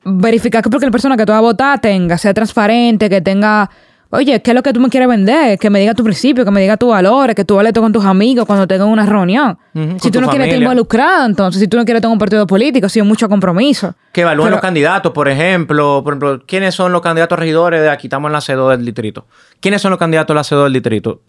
[0.04, 3.70] verificar que porque la persona que tú vas a votar tenga, sea transparente, que tenga,
[4.12, 5.58] oye, ¿qué es lo que tú me quieres vender?
[5.60, 8.04] Que me diga tu principio, que me diga tus valores, que tú hables con tus
[8.06, 9.58] amigos cuando tengan una reunión.
[10.02, 12.90] Si tú no quieres estar involucrado, entonces, si tú no quieres tener un partido político,
[12.90, 13.96] si hay mucho compromiso.
[14.12, 16.02] Que evalúen Pero- los candidatos, por ejemplo.
[16.04, 18.08] Por ejemplo, ¿quiénes son los candidatos a regidores de aquí?
[18.08, 19.28] Estamos en la C2 del distrito.
[19.60, 21.22] ¿Quiénes son los candidatos a la C2 del distrito?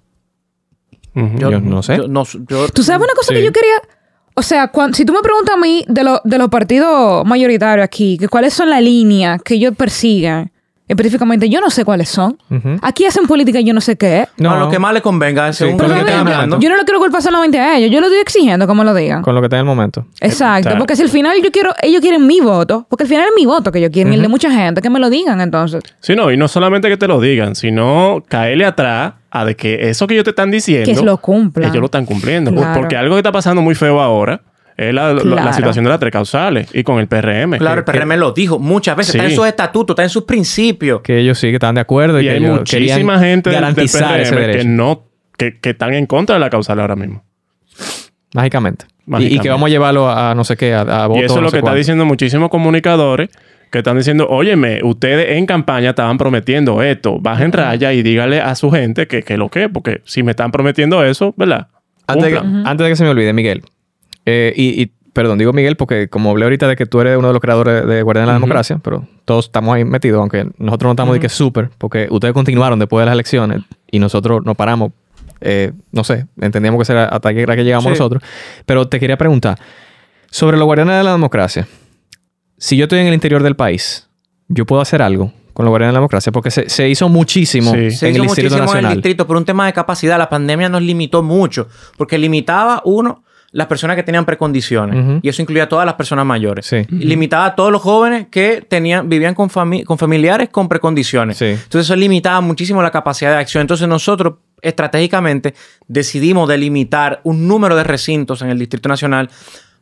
[1.15, 1.97] Yo, no sé.
[1.97, 3.35] Yo no- yo- Tú sabes una cosa Sí.
[3.35, 3.75] que yo quería.
[4.35, 8.17] O sea, si tú me preguntas a mí de, lo- de los partidos mayoritarios aquí,
[8.17, 10.53] que cuáles son las líneas que ellos persigan
[10.91, 12.37] específicamente, yo no sé cuáles son.
[12.83, 14.27] Aquí hacen política y yo no sé qué.
[14.39, 16.59] No, a lo que más le convenga, según con lo lo que que estén hablando.
[16.59, 19.23] Yo no lo quiero culpar solamente a ellos, yo lo estoy exigiendo como lo digan.
[19.23, 20.05] Con lo que está en el momento.
[20.21, 23.33] Exacto, porque si al final yo quiero, ellos quieren mi voto, porque al final es
[23.37, 25.83] mi voto que ellos quieren, y el de mucha gente, que me lo digan entonces.
[26.01, 29.89] Sí, no, y no solamente que te lo digan, sino caerle atrás a de que
[29.89, 31.71] eso que ellos te están diciendo, Que lo cumplan.
[31.71, 32.51] ellos lo están cumpliendo.
[32.51, 32.81] Claro.
[32.81, 34.41] Porque algo que está pasando muy feo ahora
[34.89, 35.53] es la, la- la Claro.
[35.53, 37.59] situación de las tres causales y con el PRM.
[37.59, 39.15] Claro, que- el PRM lo dijo muchas veces.
[39.15, 41.01] Está en sus estatutos, está en sus principios.
[41.03, 43.57] Que ellos sí que están de acuerdo y, y que hay ellos muchísima gente del,
[43.61, 45.05] del garantizar ese PRM que no
[45.37, 47.25] que, que están en contra de la causal ahora mismo.
[48.35, 48.87] Mágicamente.
[49.19, 51.21] Y- que vamos a llevarlo a, a no sé qué, a, a voto.
[51.21, 51.79] y eso es no lo sé que está cuánto.
[51.79, 53.29] diciendo muchísimos comunicadores
[53.73, 58.55] que están diciendo, óyeme, ustedes en campaña estaban prometiendo esto, bajen raya y dígale a
[58.55, 61.69] su gente que, que lo que, porque si me están prometiendo eso, ¿verdad?
[62.07, 63.63] Antes de, antes de que se me olvide, Miguel.
[64.31, 67.27] Eh, y, y, perdón, digo Miguel porque como hablé ahorita de que tú eres uno
[67.29, 68.35] de los creadores de Guardián de la.
[68.35, 72.33] Democracia, pero todos estamos ahí metidos, aunque nosotros no estamos de que súper, porque ustedes
[72.35, 74.93] continuaron después de las elecciones y nosotros no paramos.
[75.43, 77.91] eh, no sé, entendíamos que será hasta que, era que llegamos Sí.
[77.91, 78.23] nosotros.
[78.67, 79.59] Pero te quería preguntar,
[80.31, 81.67] sobre los guardianes de la democracia,
[82.59, 84.09] si yo estoy en el interior del país,
[84.49, 86.31] ¿yo puedo hacer algo con los guardianes de la democracia?
[86.31, 87.91] Porque se, se hizo muchísimo Sí.
[87.91, 90.19] Se en hizo el Distrito muchísimo en el distrito por un tema de capacidad.
[90.19, 95.21] La pandemia nos limitó mucho porque limitaba, uno, las personas que tenían precondiciones.
[95.23, 96.67] Y eso incluía a todas las personas mayores.
[96.67, 96.87] Sí.
[96.89, 101.39] Limitaba a todos los jóvenes que tenían, vivían con, fami- con familiares con precondiciones.
[101.39, 101.47] Sí.
[101.47, 103.63] Entonces eso limitaba muchísimo la capacidad de acción.
[103.63, 105.55] Entonces nosotros estratégicamente
[105.89, 109.31] decidimos delimitar un número de recintos en el Distrito Nacional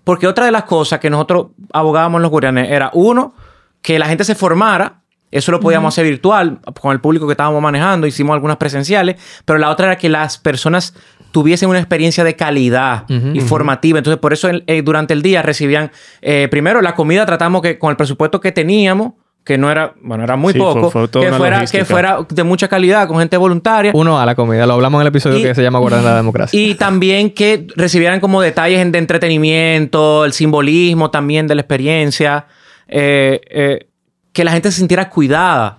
[0.04, 3.34] porque otra de las cosas que nosotros abogábamos en los guardianes era, uno,
[3.82, 5.02] que la gente se formara.
[5.30, 8.06] Eso lo podíamos hacer virtual con el público que estábamos manejando.
[8.06, 9.16] Hicimos algunas presenciales.
[9.44, 10.94] Pero la otra era que las personas
[11.42, 13.98] tuviesen una experiencia de calidad y formativa.
[13.98, 17.90] Entonces, por eso eh, durante el día recibían, eh, primero la comida tratamos que con
[17.90, 19.12] el presupuesto que teníamos,
[19.44, 22.66] que no era, bueno, era muy Sí, poco, fue que, fuera, que fuera de mucha
[22.66, 23.92] calidad, con gente voluntaria.
[23.94, 24.66] Uno a la comida.
[24.66, 26.60] Lo hablamos en el episodio Y- que se llama Guardián de la Democracia.
[26.60, 32.46] Y también que recibieran como detalles de entretenimiento, el simbolismo también de la experiencia,
[32.88, 33.88] eh, eh,
[34.32, 35.78] que la gente se sintiera cuidada.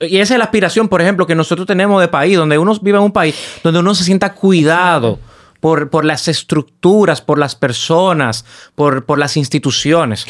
[0.00, 2.98] Y esa es la aspiración, por ejemplo, que nosotros tenemos de país, donde uno vive
[2.98, 5.18] en un país donde uno se sienta cuidado
[5.60, 8.44] por, por las estructuras, por las personas,
[8.74, 10.26] por, por las instituciones.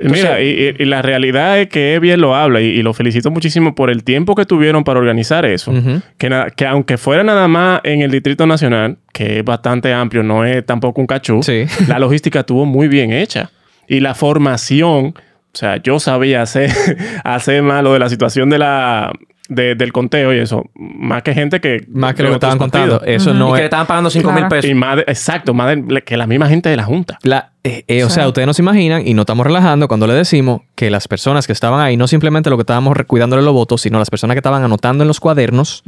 [0.00, 3.90] Mira, y, la realidad es que bien lo habla y, y lo felicito muchísimo por
[3.90, 5.72] el tiempo que tuvieron para organizar eso.
[6.18, 10.22] Que, na- que aunque fuera nada más en el Distrito Nacional, que es bastante amplio,
[10.22, 11.64] no es tampoco un cachú, Sí.
[11.88, 13.50] la logística estuvo muy bien hecha.
[13.88, 15.14] Y la formación,
[15.54, 16.70] o sea, yo sabía hacer,
[17.24, 19.12] hacer más lo de la situación de la,
[19.48, 21.84] de- del conteo y eso, más que gente que...
[21.88, 23.00] Más que lo que estaban contando.
[23.04, 23.58] Eso no que es...
[23.60, 24.48] le estaban pagando 5 mil Claro.
[24.50, 24.70] pesos.
[24.70, 27.18] Y más de- exacto, más de- que la misma gente de la Junta.
[27.22, 30.14] La, eh, eh, o sea, ustedes no se imaginan, y no estamos relajando cuando le
[30.14, 33.80] decimos que las personas que estaban ahí, no simplemente lo que estábamos cuidándole los votos,
[33.80, 35.82] sino las personas que estaban anotando en los cuadernos,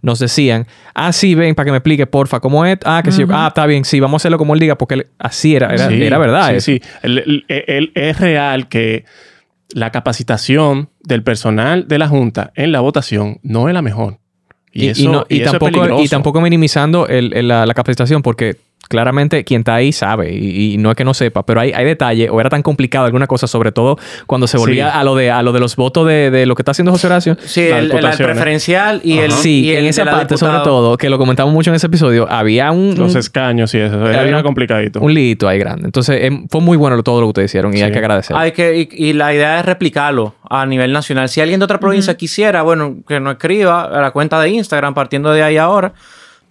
[0.00, 3.24] nos decían, ah, sí, ven, para que me explique, porfa, cómo es, ah, que sí,
[3.30, 5.88] ah, está bien, sí, vamos a hacerlo como él diga, porque él- así era, era,
[5.88, 6.48] Sí, era verdad.
[6.48, 6.64] Sí, eso.
[6.64, 6.82] sí.
[7.02, 9.04] El- el- el- es real que
[9.74, 14.18] la capacitación del personal de la Junta en la votación no es la mejor.
[14.72, 17.48] Y, Y, eso, y no- y y eso es tampoco, y tampoco minimizando el- el-
[17.48, 18.56] la, la capacitación, porque
[18.88, 21.84] claramente quien está ahí sabe, y, y no es que no sepa, pero hay, hay
[21.84, 24.98] detalles, o era tan complicado alguna cosa, sobre todo cuando se volvía Sí.
[24.98, 27.06] a lo de a lo de los votos de, de lo que está haciendo José
[27.06, 27.36] Horacio.
[27.44, 29.32] Sí, el, el preferencial y el.
[29.32, 32.70] Sí, y en esa parte, sobre todo, que lo comentamos mucho en ese episodio, había
[32.70, 34.06] un, Los escaños y eso.
[34.06, 35.00] Era bien un- complicadito.
[35.00, 35.86] un lito ahí grande.
[35.86, 37.82] Entonces, em, fue muy bueno todo lo que ustedes hicieron y Sí.
[37.82, 38.36] hay que agradecer.
[38.36, 41.28] Hay que, y, y la idea es replicarlo a nivel nacional.
[41.28, 44.94] Si alguien de otra provincia quisiera, bueno, que nos escriba a la cuenta de Instagram
[44.94, 45.92] partiendo de ahí ahora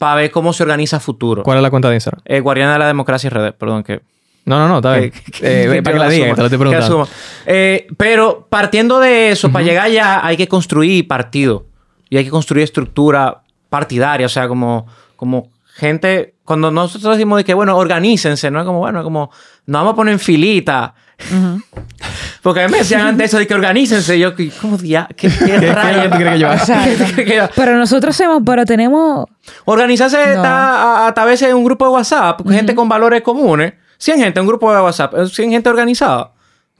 [0.01, 1.43] para ver cómo se organiza futuro.
[1.43, 2.23] ¿Cuál es la cuenta de Instagram?
[2.25, 4.01] Eh, Guardiana de la Democracia RD, perdón, que...
[4.45, 5.13] No, no, no, está bien.
[5.43, 7.07] Eh, para que la digan, te lo estoy preguntando.
[7.45, 11.67] Eh, pero partiendo de eso, para llegar allá hay que construir partido
[12.09, 14.87] y hay que construir estructura partidaria, o sea, como,
[15.17, 18.61] como gente, cuando nosotros decimos de que, bueno, organícense, ¿no?
[18.61, 19.29] Es como, bueno, como,
[19.67, 20.95] nos vamos a poner en filita.
[22.41, 24.17] Porque a mí me decían antes eso de que organícense.
[24.17, 25.07] Yo, ¿cómo dia?
[25.15, 26.09] ¿Qué, qué, rayos?
[26.09, 26.65] tú crees que yo hago?
[26.65, 27.49] ¿Qué tú crees que yo?
[27.55, 29.27] Pero nosotros hacemos, pero tenemos...
[29.65, 30.43] Organizarse No.
[30.45, 33.73] a, veces en un grupo de WhatsApp, gente con valores comunes.
[33.97, 36.31] 100 gente en un grupo de WhatsApp, eh, 100 gente organizada,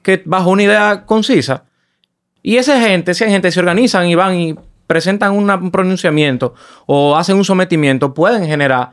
[0.02, 1.66] que bajo una idea concisa.
[2.42, 4.56] Y esa gente, 100 gente se organizan y van y
[4.88, 6.54] presentan una- un pronunciamiento
[6.88, 8.92] o hacen un sometimiento, pueden generar,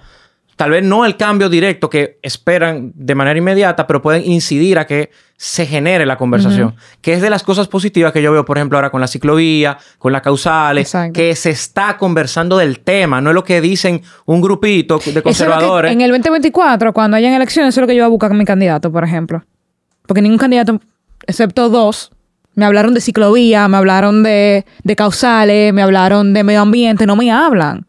[0.59, 4.89] tal vez no el cambio directo que esperan de manera inmediata, pero pueden incidir a
[4.89, 6.75] que se genere la conversación.
[7.01, 9.79] Que es de las cosas positivas que yo veo, por ejemplo, ahora con la ciclovía,
[9.99, 11.13] con las causales, Exacto.
[11.13, 15.93] que se está conversando del tema, no es lo que dicen un grupito de conservadores.
[15.93, 18.39] en el 2024, cuando hayan elecciones, eso es lo que yo voy a buscar con
[18.39, 19.45] mi candidato, por ejemplo.
[20.09, 20.81] Porque ningún candidato,
[21.25, 22.11] excepto dos,
[22.57, 27.15] Me hablaron de ciclovía, me hablaron de, de causales, me hablaron de medio ambiente, no
[27.15, 27.87] me hablan.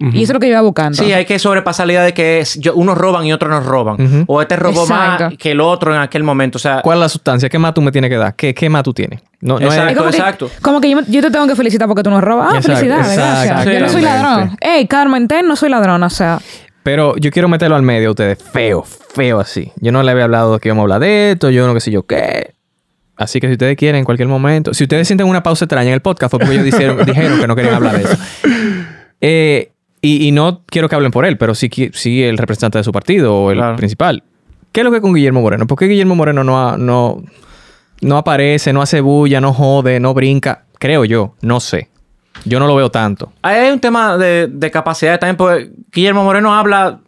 [0.00, 0.96] Y eso es lo que yo iba buscando.
[1.02, 3.66] Sí, hay que sobrepasar la idea de que es- yo- unos roban y otros nos
[3.66, 4.24] roban.
[4.28, 6.56] O este robó más que el otro en aquel momento.
[6.56, 7.48] O sea, ¿Cuál es la sustancia?
[7.48, 8.34] ¿Qué más tú me tienes que dar?
[8.36, 9.20] ¿Qué, qué más tú tienes?
[9.40, 9.90] No, no es- Exacto.
[9.90, 10.50] Es como que- exacto.
[10.62, 12.50] como que yo, yo te tengo que felicitar porque tú no robas.
[12.52, 13.64] Ah, Exacto, felicidades, gracias.
[13.74, 14.56] Yo no soy ladrón.
[14.60, 16.00] Ey, Carmen, ten, no soy ladrón.
[16.02, 16.38] O sea,
[16.84, 18.38] Pero yo quiero meterlo al medio a ustedes.
[18.40, 19.72] Feo, feo así.
[19.80, 21.50] Yo no le había hablado de que íbamos a hablar de esto.
[21.50, 22.54] Yo no qué sé yo qué.
[23.16, 24.72] Así que si ustedes quieren en cualquier momento.
[24.72, 27.46] Si ustedes sienten una pausa extraña en el podcast fue porque ellos dijeron, dijeron que
[27.48, 28.16] no querían hablar de eso.
[29.20, 32.84] Eh, y, y no quiero que hablen por él, pero sí, sí el representante de
[32.84, 33.76] su partido o el Claro.
[33.76, 34.22] principal.
[34.72, 35.66] ¿Qué es lo que con Guillermo Moreno?
[35.66, 37.22] ¿Por qué Guillermo Moreno no, ha- no,
[38.02, 40.64] no aparece, no hace bulla, no jode, no brinca?
[40.78, 41.34] Creo yo.
[41.40, 41.88] No sé.
[42.44, 43.32] Yo no lo veo tanto.
[43.42, 47.00] Hay un tema de, de capacidad también, porque Guillermo Moreno habla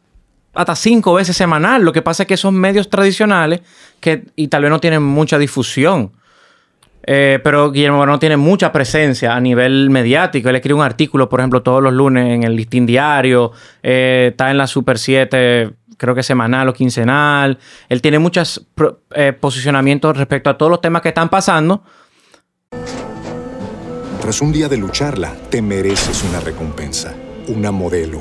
[0.55, 1.83] hasta cinco veces semanal.
[1.85, 3.61] Lo que pasa es que son medios tradicionales
[4.01, 6.11] que, y tal vez no tienen mucha difusión.
[7.03, 10.49] Eh, pero Guillermo Moreno tiene mucha presencia a nivel mediático.
[10.49, 13.53] Él escribe un artículo, por ejemplo, todos los lunes en el Listín Diario.
[13.83, 17.59] eh, está en la Super 7, creo que semanal o quincenal.
[17.89, 18.67] Él tiene muchos
[19.15, 21.83] eh, posicionamientos respecto a todos los temas que están pasando.
[24.21, 27.15] Tras un día de lucharla, te mereces una recompensa,
[27.49, 28.21] una modelo,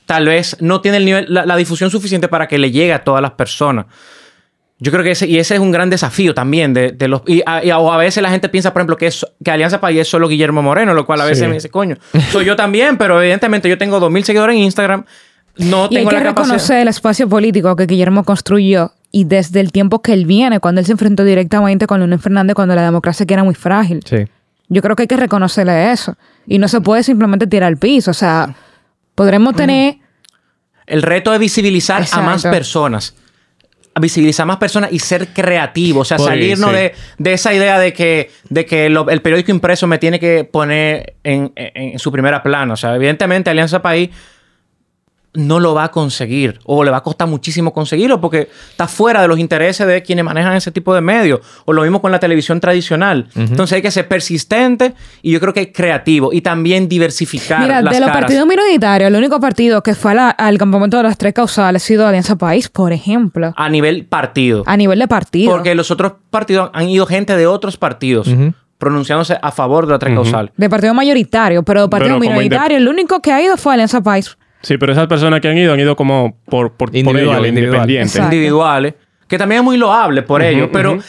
[0.11, 3.03] tal vez no tiene el nivel, la, la difusión suficiente para que le llegue a
[3.05, 3.85] todas las personas.
[4.79, 7.21] Yo creo que ese, y ese es un gran desafío también de, de los...
[7.27, 9.51] Y a, y a- o a veces la gente piensa, por ejemplo, que, es, que
[9.51, 11.47] Alianza País es solo Guillermo Moreno, lo cual a veces Sí.
[11.47, 11.95] me dice, coño,
[12.31, 15.05] soy yo también, pero evidentemente yo tengo 2.000 seguidores en Instagram,
[15.57, 16.55] no y hay tengo que la capacidad...
[16.55, 20.79] reconocer el espacio político que Guillermo construyó y desde el tiempo que él viene, cuando
[20.81, 24.01] él se enfrentó directamente con Leonel Fernández cuando la democracia aquí era muy frágil.
[24.05, 24.25] Sí.
[24.67, 26.17] Yo creo que hay que reconocerle eso.
[26.47, 28.09] Y no se puede simplemente tirar al piso.
[28.11, 28.55] O sea,
[29.15, 29.97] podremos tener...
[30.87, 33.15] El reto es visibilizar a más personas.
[33.99, 36.01] Visibilizar a más personas y ser creativo.
[36.01, 36.75] O sea, Por- salirnos sí.
[36.75, 40.45] de, de esa idea de que, de que lo- el periódico impreso me tiene que
[40.45, 42.73] poner en, en- en su primera plana.
[42.73, 44.09] O sea, evidentemente Alianza País
[45.33, 49.21] no lo va a conseguir o le va a costar muchísimo conseguirlo porque está fuera
[49.21, 52.19] de los intereses de quienes manejan ese tipo de medios o lo mismo con la
[52.19, 53.27] televisión tradicional.
[53.35, 57.93] Entonces hay que ser persistente y yo creo que creativo y también diversificar Mira, las
[57.93, 58.23] de los caras.
[58.23, 61.85] partidos minoritarios, el único partido que fue la- al campamento de las tres causales ha
[61.85, 63.53] sido Alianza País, por ejemplo.
[63.55, 64.63] a nivel partido.
[64.65, 65.51] A nivel de partido.
[65.51, 68.27] Porque los otros partidos han ido gente de otros partidos
[68.77, 70.51] pronunciándose a favor de la tres causal.
[70.57, 74.01] De partido mayoritario, pero de partido Pero minoritario, el único que ha ido fue Alianza
[74.01, 74.35] País.
[74.61, 77.45] Sí, pero esas personas que han ido han ido como por, por, por individual.
[77.45, 78.15] independientes.
[78.15, 78.35] Exacto.
[78.35, 78.93] individuales,
[79.27, 80.99] que también es muy loable por ello, pero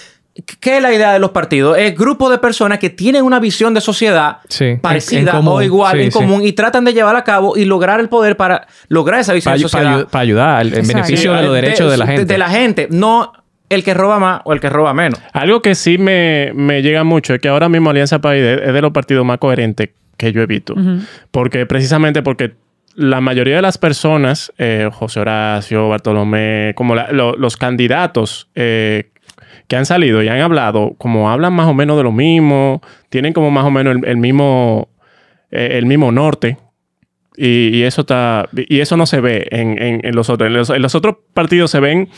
[0.60, 1.76] ¿qué es la idea de los partidos?
[1.76, 5.52] Es grupo de personas que tienen una visión de sociedad Sí, en- parecida en común.
[5.54, 6.18] o igual, Sí, en sí.
[6.18, 9.52] común, y tratan de llevarla a cabo y lograr el poder para lograr esa visión
[9.52, 10.08] Para, de sociedad.
[10.12, 10.96] ayudar, el, el Exacto.
[10.96, 12.24] beneficio Sí, de los De- derechos de, la gente.
[12.24, 13.32] De la gente, no
[13.68, 15.18] el que roba más o el que roba menos.
[15.32, 18.72] Algo que sí me, me llega mucho es que ahora mismo Alianza País es es
[18.72, 20.74] de los partidos más coherentes que yo he visto.
[21.30, 22.52] Porque precisamente porque
[22.94, 29.10] la mayoría de las personas, eh, José Horacio, Bartolomé, como los candidatos eh,
[29.68, 33.32] que han salido y han hablado, como hablan más o menos de lo mismo, tienen
[33.32, 34.88] como más o menos el, mismo,
[35.50, 36.58] eh, el mismo norte.
[37.34, 40.68] Y, eso está y eso no se ve en, en- los otros.
[40.68, 42.10] En los otros partidos se ven,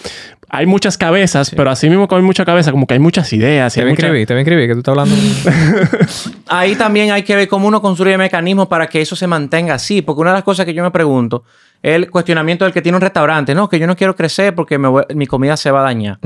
[0.57, 3.75] hay muchas cabezas, pero así mismo como hay mucha cabeza, como que hay muchas ideas.
[3.75, 5.15] y Te hay voy a mucha- escribir, te voy a escribir, que tú estás hablando.
[6.49, 10.03] Ahí también hay que ver cómo uno construye mecanismos para que eso se mantenga así.
[10.03, 11.45] Porque una de las cosas que yo me pregunto
[11.83, 13.55] es el cuestionamiento del que tiene un restaurante.
[13.55, 16.19] No, que yo no quiero crecer porque me voy- mi comida se va a dañar.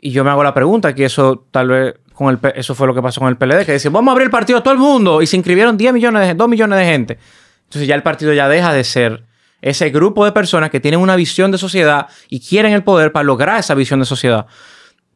[0.00, 2.94] Y yo me hago la pregunta, que eso tal vez con el eso fue lo
[2.94, 4.80] que pasó con el PLD, que decían, vamos a abrir el partido a todo el
[4.80, 5.22] mundo.
[5.22, 7.18] Y se inscribieron 10 millones de 2 millones de gente.
[7.64, 9.22] Entonces ya el partido ya deja de ser
[9.62, 13.22] ese grupo de personas que tienen una visión de sociedad y quieren el poder para
[13.24, 14.44] lograr esa visión de sociedad.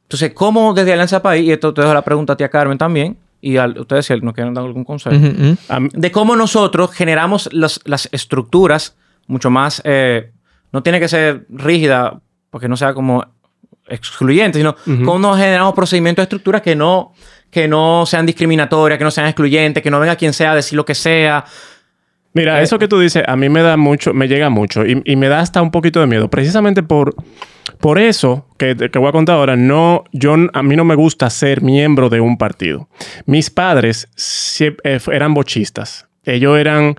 [0.05, 3.19] Entonces, ¿cómo desde Alianza País, y esto te dejo la pregunta a tía Carmen también,
[3.41, 5.57] y a ustedes si nos quieren dar algún consejo, Ujú, ujú.
[5.69, 10.31] A mí- de cómo nosotros generamos las, las estructuras mucho más, eh,
[10.73, 12.21] no tiene que ser rígida,
[12.51, 13.27] porque no sea como
[13.89, 14.75] excluyente, sino
[15.05, 17.13] cómo nos generamos procedimientos de estructuras que no,
[17.51, 20.77] que no sean discriminatorias, que no sean excluyentes, que no venga quien sea a decir
[20.77, 21.45] lo que sea.
[22.37, 25.17] Mira, eso que tú dices a mí me da mucho, me llega mucho y, y
[25.17, 26.29] me da hasta un poquito de miedo.
[26.29, 27.15] Precisamente por,
[27.81, 31.31] por eso que, que voy a contar ahora, no, yo, a mí no me gusta
[31.31, 32.91] ser miembro de un partido.
[33.25, 34.11] Mis padres
[34.61, 36.97] eh, eran bochistas Ellos eran,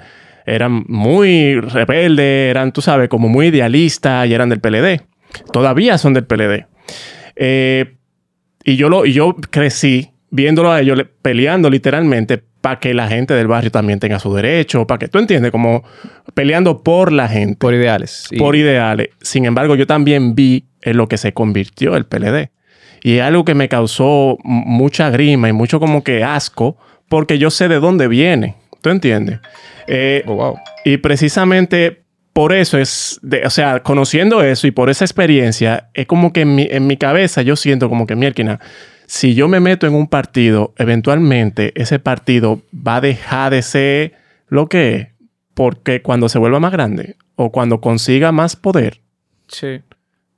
[0.48, 5.04] eran muy rebeldes, eran, tú sabes, como muy idealistas y eran del PLD.
[5.54, 6.66] Todavía son del PLD.
[7.36, 7.94] Eh,
[8.64, 13.08] y yo, lo, y yo crecí viéndolo a ellos le- peleando literalmente para que la
[13.08, 15.84] gente del barrio también tenga su derecho, para que tú entiendes, como
[16.34, 18.28] peleando por la gente, Por ideales.
[18.32, 19.10] Y- por ideales.
[19.22, 22.50] Sin embargo, yo también vi en lo que se convirtió el PLD.
[23.04, 27.50] Y es algo que me causó mucha grima y mucho como que asco, porque yo
[27.52, 28.56] sé de dónde viene.
[28.82, 29.40] ¿Tú entiendes?
[29.88, 30.58] Eh, Oh, wow.
[30.84, 32.04] y precisamente
[32.34, 36.42] por eso es, de- o sea, conociendo eso y por esa experiencia, es como que
[36.42, 38.60] en mi, en mi cabeza yo siento como que, mierda,
[39.08, 44.14] si yo me meto en un partido, eventualmente ese partido va a dejar de ser
[44.48, 45.08] lo que es,
[45.54, 49.02] porque cuando se vuelva más grande o cuando consiga más poder,
[49.48, 49.82] Sí.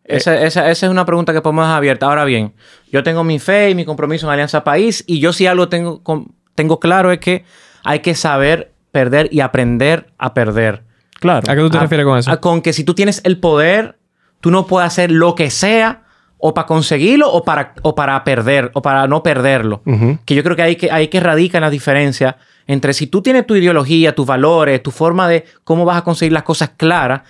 [0.03, 2.05] Esa, esa- esa es una pregunta que podemos dejar abierta.
[2.07, 2.53] Ahora bien,
[2.91, 6.01] yo tengo mi fe y mi compromiso en Alianza País y yo sí algo tengo,
[6.03, 7.43] con- tengo claro es que
[7.83, 10.83] hay que saber perder y aprender a perder.
[11.19, 11.51] claro.
[11.51, 12.31] ¿A qué tú te A- refieres con eso?
[12.31, 13.97] a- con que si tú tienes el poder,
[14.41, 16.03] tú no puedes hacer lo que sea
[16.41, 19.81] o para conseguirlo o para, o para perder o para no perderlo.
[20.25, 23.45] Que yo creo que hay que, hay que radica la diferencia entre si tú tienes
[23.45, 27.21] tu ideología, tus valores, tu forma de cómo vas a conseguir las cosas claras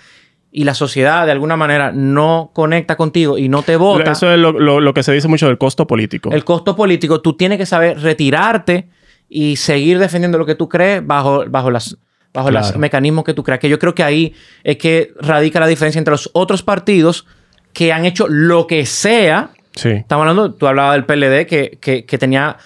[0.52, 4.12] y la sociedad de alguna manera no conecta contigo y no te vota.
[4.12, 6.30] Eso es lo, lo- lo que se dice mucho del costo político.
[6.32, 8.88] El costo político, tú tienes que saber retirarte
[9.28, 11.96] y seguir defendiendo lo que tú crees bajo, bajo las
[12.32, 13.58] bajo los mecanismos que tú creas.
[13.60, 17.26] Que yo creo que ahí es que radica la diferencia entre los otros partidos
[17.72, 19.50] que han hecho lo que sea.
[19.74, 19.90] sí.
[19.90, 22.56] Estamos hablando, tú hablabas del PLD que, que- que tenía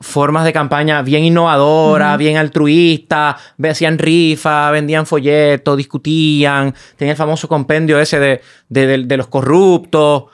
[0.00, 3.36] formas de campaña bien innovadoras, bien altruistas,
[3.68, 9.28] hacían rifa, vendían folletos, discutían, tenía el famoso compendio ese de, de- de- de los
[9.28, 10.24] corruptos.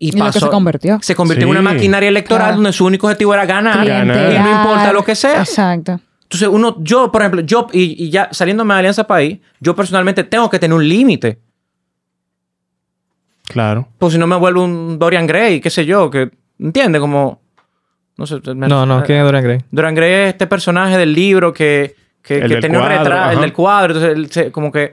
[0.00, 0.98] Y, lo que pasó- se convirtió.
[1.02, 2.56] Se convirtió en una maquinaria electoral Claro.
[2.56, 3.80] donde su único objetivo era ganar.
[3.80, 4.32] Clientelar.
[4.32, 5.40] Y no importa lo que sea.
[5.40, 5.98] Exacto.
[6.22, 10.22] Entonces, uno, yo, por ejemplo, yo, y, y ya saliéndome de Alianza País, yo personalmente
[10.24, 11.38] tengo que tener un límite.
[13.48, 13.88] Claro.
[13.98, 17.00] Pues si no me vuelvo un Dorian Gray, qué sé yo, que, ¿entiendes?
[17.00, 17.40] Como,
[18.16, 18.40] no sé.
[18.54, 19.58] me- No, no, ¿quién es Dorian Gray?
[19.70, 23.32] Dorian Gray es este personaje del libro que, que, El tenía un cuadro, retrato, el
[23.36, 23.40] ajá.
[23.40, 23.94] del cuadro.
[23.94, 24.92] Entonces, él se- como que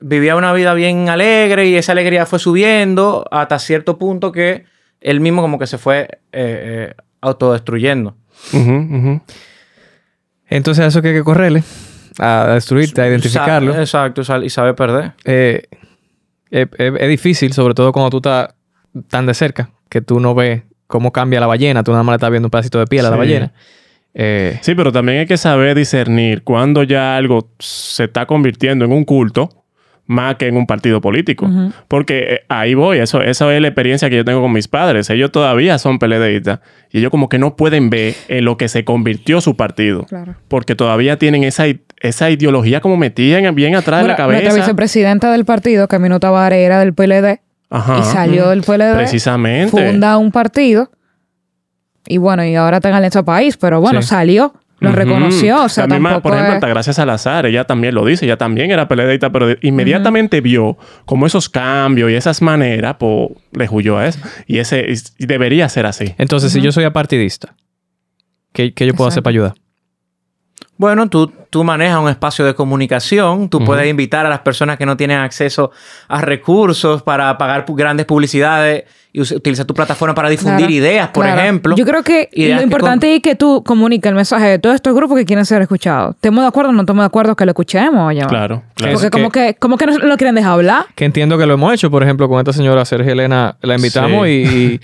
[0.00, 4.64] vivía una vida bien alegre y esa alegría fue subiendo hasta cierto punto que
[5.00, 8.16] él mismo como que se fue eh, eh, autodestruyendo.
[10.48, 11.62] Entonces, a eso que hay que correrle,
[12.18, 13.72] a destruirte, a identificarlo.
[13.74, 15.12] Sa- exacto, y sabe perder.
[15.24, 15.62] Eh,
[16.50, 18.54] es, es- es difícil, sobre todo cuando tú estás
[19.08, 22.16] tan de cerca, que tú no ves cómo cambia la ballena, tú nada más le
[22.16, 23.52] estás viendo un pedacito de piel a la ballena.
[24.14, 28.92] Eh, Sí, pero también hay que saber discernir cuando ya algo se está convirtiendo en
[28.92, 29.50] un culto
[30.06, 31.46] más que en un partido político.
[31.86, 35.10] Porque eh, ahí voy, eso, esa es la experiencia que yo tengo con mis padres.
[35.10, 38.84] Ellos todavía son peledeístas y ellos como que no pueden ver en lo que se
[38.86, 40.04] convirtió su partido.
[40.04, 40.36] Claro.
[40.48, 41.64] Porque todavía tienen esa,
[42.00, 44.56] esa ideología como metida en- bien atrás Bueno, de la Nuestra cabeza.
[44.66, 47.40] vicepresidenta del partido, Camino Tavares, era del PLD
[47.70, 47.98] Ajá.
[48.00, 48.94] y salió del PLD.
[48.96, 49.70] Precisamente.
[49.70, 50.90] Funda un partido.
[52.06, 54.08] Y bueno, y ahora está en Alianza País, pero bueno, Sí.
[54.08, 54.54] salió.
[54.80, 55.64] Lo reconoció.
[55.64, 58.70] O sea, La misma, por ejemplo, es- Altagracia Salazar, ella también lo dice, ella también
[58.70, 64.06] era peledeísta, pero inmediatamente vio como esos cambios y esas maneras, pues le huyó a
[64.06, 64.20] eso.
[64.46, 64.86] Y ese
[65.18, 66.14] y debería ser así.
[66.16, 67.56] entonces, si yo soy apartidista,
[68.52, 69.54] ¿qué, qué yo puedo hacer para ayudar?
[70.78, 74.86] Bueno, tú, tú manejas un espacio de comunicación, tú puedes invitar a las personas que
[74.86, 75.72] no tienen acceso
[76.06, 78.84] a recursos para pagar grandes publicidades
[79.18, 81.40] y utilizar tu plataforma para difundir Claro, ideas, por claro.
[81.40, 81.76] ejemplo.
[81.76, 84.94] Yo creo que lo que importante es que tú comuniques el mensaje de todos estos
[84.94, 86.14] grupos que quieren ser escuchados.
[86.14, 88.14] ¿Estamos de acuerdo o no estamos de acuerdo que lo escuchemos?
[88.14, 88.26] Ya.
[88.26, 88.92] Claro, claro.
[88.94, 90.86] Porque como que, como que no lo quieren dejar hablar.
[90.94, 94.26] Que entiendo que lo hemos hecho, por ejemplo, con esta señora Sergio Elena, la invitamos
[94.26, 94.80] Sí.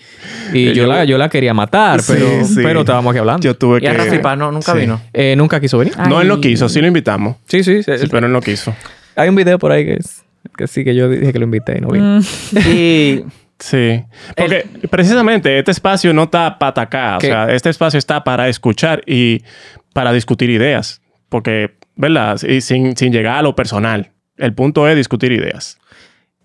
[0.52, 2.54] y, y, y yo, la, yo la quería matar, Sí, pero, sí.
[2.62, 3.42] pero estábamos aquí hablando.
[3.42, 3.98] Yo tuve Y a que...
[3.98, 4.78] Rafi Paz no, nunca Sí.
[4.78, 5.00] vino.
[5.12, 5.94] Eh, nunca quiso venir.
[6.08, 7.36] No, él no quiso, sí lo invitamos.
[7.46, 7.82] Sí, sí.
[7.82, 8.74] sí, Sí, pero él no quiso.
[9.16, 10.22] Hay un video por ahí que, es-
[10.56, 12.18] que sí, que yo dije que lo invité y no vino.
[12.20, 13.24] Mm, Y
[13.58, 14.04] Sí.
[14.36, 17.16] Porque precisamente este espacio no está para atacar.
[17.16, 17.28] O ¿Qué?
[17.28, 19.42] sea, este espacio está para escuchar y
[19.92, 21.00] para discutir ideas.
[21.28, 22.40] Porque, ¿verdad?
[22.42, 24.12] Y sin, sin llegar a lo personal.
[24.36, 25.78] El punto es discutir ideas.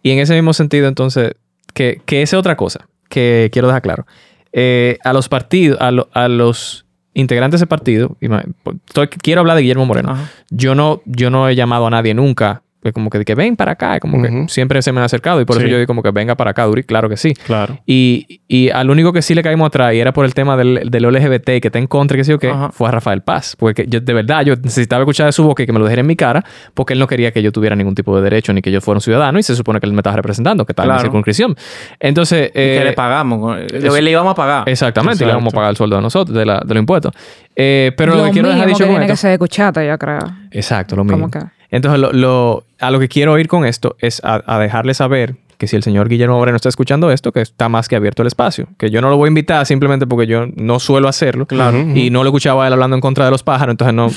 [0.04, 1.34] Y en ese mismo sentido, entonces,
[1.74, 4.06] que, que esa es otra cosa que quiero dejar claro.
[4.54, 9.64] Eh, a los partidos, a, lo- a los integrantes de partido, estoy- quiero hablar de
[9.64, 10.12] Guillermo Moreno.
[10.12, 10.30] Ajá.
[10.52, 12.62] Yo no, yo no he llamado a nadie nunca
[12.94, 15.58] como que, que ven para acá, como que siempre se me han acercado y por
[15.58, 15.64] Sí.
[15.64, 17.34] eso yo digo como que venga para acá, Duri, claro que sí.
[17.34, 17.78] Claro.
[17.86, 20.90] Y, y al único que sí le caímos atrás y era por el tema del,
[20.90, 22.70] del LGBT y que está en contra, y que sí o qué, Ajá.
[22.72, 23.56] fue a Rafael Paz.
[23.60, 26.00] Porque yo, de verdad, yo necesitaba escuchar de su boca y que me lo dijera
[26.02, 28.62] en mi cara, porque él no quería que yo tuviera ningún tipo de derecho ni
[28.62, 30.86] que yo fuera un ciudadano y se supone que él me estaba representando, que estaba
[30.86, 31.08] en mi Claro.
[31.08, 31.56] circunscripción.
[32.00, 32.50] Entonces.
[32.50, 33.58] Y que eh, le pagamos.
[33.58, 34.70] Le, eso- le íbamos a pagar.
[34.70, 37.12] Exactamente, le vamos a pagar el sueldo de nosotros, de, la- de los impuestos.
[37.56, 39.84] Eh, pero lo, lo que quiero dejar dicho que con tiene que ser de cuchata,
[39.84, 40.20] yo creo.
[40.52, 41.30] Exacto, lo ¿Cómo mismo.
[41.32, 41.40] que?
[41.72, 45.36] Entonces, lo, lo- a lo que quiero ir con esto es a, a dejarle saber
[45.58, 48.28] que si el señor Guillermo Moreno está escuchando esto, que está más que abierto el
[48.28, 48.68] espacio.
[48.78, 51.46] Que yo no lo voy a invitar simplemente porque yo no suelo hacerlo.
[51.48, 51.78] Claro.
[51.94, 54.10] Y no lo escuchaba a él hablando en contra de los pájaros, entonces no,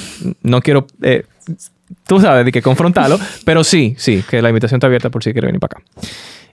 [0.43, 1.25] no quiero, eh,
[2.07, 3.19] tú sabes, de que confrontarlo.
[3.45, 5.85] pero sí, sí, que la invitación está abierta por si quiere venir para acá.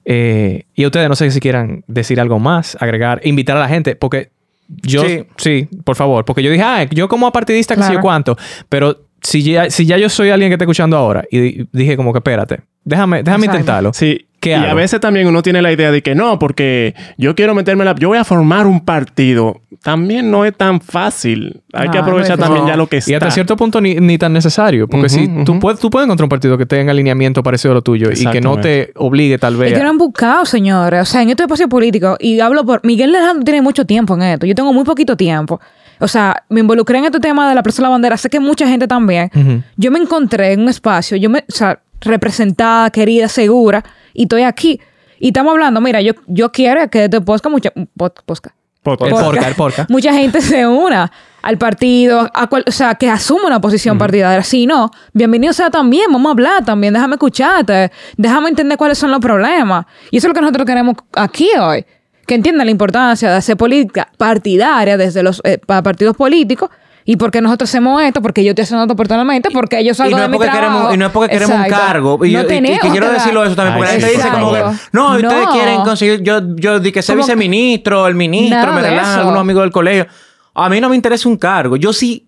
[0.05, 3.95] Eh, y ustedes no sé si quieran decir algo más, agregar, invitar a la gente,
[3.95, 4.31] porque
[4.67, 5.67] yo, sí, Sí.
[5.83, 8.01] por favor, porque yo dije, ah, yo como apartidista, que sé yo Claro.
[8.01, 8.37] cuánto,
[8.69, 11.95] pero si ya, si ya yo soy alguien que está escuchando ahora y di- dije
[11.97, 13.57] como que espérate, déjame, déjame Exacto.
[13.59, 13.93] intentarlo.
[13.93, 14.25] Sí.
[14.39, 14.67] ¿Qué y hago?
[14.67, 17.87] a veces también uno tiene la idea de que no, porque yo quiero meterme en
[17.87, 17.95] la...
[17.95, 19.59] Yo voy a formar un partido.
[19.83, 21.61] También no es tan fácil.
[21.73, 23.11] Hay que no aprovechar también ya lo que está.
[23.11, 26.23] Y hasta cierto punto ni, ni tan necesario, porque si tú, puedes, tú puedes encontrar
[26.23, 29.57] un partido que tenga alineamiento parecido a lo tuyo y que no te obligue tal
[29.57, 29.73] vez.
[29.73, 31.01] Es que no han buscado, señores.
[31.01, 32.79] O sea, en este espacio político, y hablo por.
[32.85, 34.45] Miguel Alejandro tiene mucho tiempo en esto.
[34.45, 35.59] Yo tengo muy poquito tiempo.
[35.99, 38.17] O sea, me involucré en este tema de la Plaza de la Bandera.
[38.17, 39.29] Sé que mucha gente también.
[39.77, 43.83] Yo me encontré en un espacio, yo me, o sea, representada, querida, segura,
[44.13, 44.79] y estoy aquí.
[45.19, 49.11] Y estamos hablando, mira, yo, yo quiero que este podcast, mucha, pod- podcast, Podcast.
[49.11, 49.85] El porca, el porca.
[49.89, 54.41] mucha gente se una al partido, a cual- o sea, que asuma una posición partidaria.
[54.43, 59.11] Si no, bienvenido sea también, vamos a hablar también, déjame escucharte, déjame entender cuáles son
[59.11, 59.85] los problemas.
[60.11, 61.85] Y eso es lo que nosotros queremos aquí hoy,
[62.29, 66.69] que entiendan la importancia de hacer política partidaria desde los eh, pa- partidos políticos.
[67.05, 70.21] Y porque nosotros hacemos esto, porque yo estoy haciendo esto personalmente, porque Y salgo no,
[70.23, 70.59] de mi trabajo.
[70.59, 72.23] queremos, y no es porque queremos un cargo.
[72.23, 74.07] Y, No yo- y- y tenemos que quiero que decirlo eso también, porque Ay, la
[74.07, 78.13] gente dice como que, no, ustedes quieren conseguir, yo, yo di que sea viceministro, el
[78.13, 80.05] ministro, me relajan algunos amigos del colegio.
[80.53, 81.77] A mí no me interesa un cargo.
[81.77, 82.27] Yo sí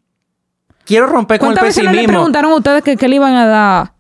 [0.84, 2.18] quiero romper con el ¿Cuántas veces no le pesimismo.
[2.20, 3.91] preguntaron a ustedes que, qué le iban a dar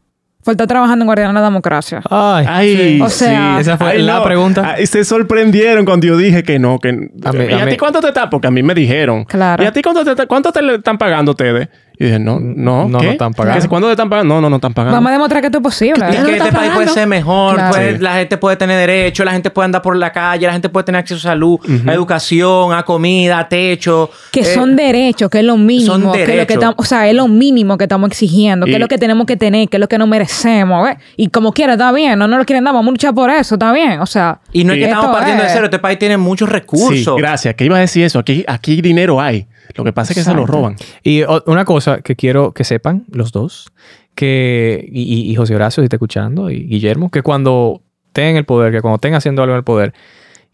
[0.47, 2.01] estar trabajando en Guardián de la Democracia?
[2.09, 4.23] Ay, Ay, O sea, esa fue Ay, la no.
[4.23, 4.73] pregunta.
[4.75, 6.79] Ay, se sorprendieron cuando yo dije que no.
[6.79, 6.89] Que...
[6.89, 8.29] A mí- ¿Y a ti cuánto te están?
[8.29, 9.23] Porque a mí me dijeron.
[9.25, 9.63] Claro.
[9.63, 11.69] ¿Y a ti cuánto te, cuánto te le están pagando ustedes?
[11.97, 13.05] Y dije, no, no, No, ¿qué?
[13.05, 13.55] no están pagando.
[13.57, 14.33] Que si, ¿Cuándo te están pagando?
[14.35, 14.95] No, no, no están pagando.
[14.95, 16.05] Vamos a demostrar que esto es posible.
[16.09, 17.73] Y que este país puede ser mejor, Claro.
[17.75, 17.97] Sí.
[17.99, 20.83] la gente puede tener derecho, la gente puede andar por la calle, la gente puede
[20.85, 24.09] tener acceso a salud, a educación, a comida, a techo.
[24.31, 25.91] Que Eh, son derechos, que es lo mínimo.
[25.91, 26.57] son que lo que derechos.
[26.63, 29.25] tam- o sea, es lo mínimo que estamos exigiendo, que Y- es lo que tenemos
[29.27, 30.83] que tener, que es lo que nos merecemos.
[30.83, 30.97] ¿ves?
[31.17, 32.17] Y como quiera, está bien.
[32.17, 33.99] No nos lo quieren dar, vamos a luchar por eso, está bien.
[33.99, 36.53] O sea, Y no es que estamos partiendo de cero, este país tiene muchos Sí,
[36.53, 37.15] recursos.
[37.17, 37.53] gracias.
[37.55, 38.17] Que iba a decir eso.
[38.19, 39.45] Aquí, aquí dinero hay.
[39.75, 40.57] Lo que pasa es que se lo Exacto.
[40.57, 40.75] roban.
[41.03, 43.71] Y una cosa que quiero que sepan los dos,
[44.15, 48.45] que, y, y- José Horacio, si está escuchando, y Guillermo, que cuando estén en el
[48.45, 49.93] poder, que cuando estén haciendo algo en el poder,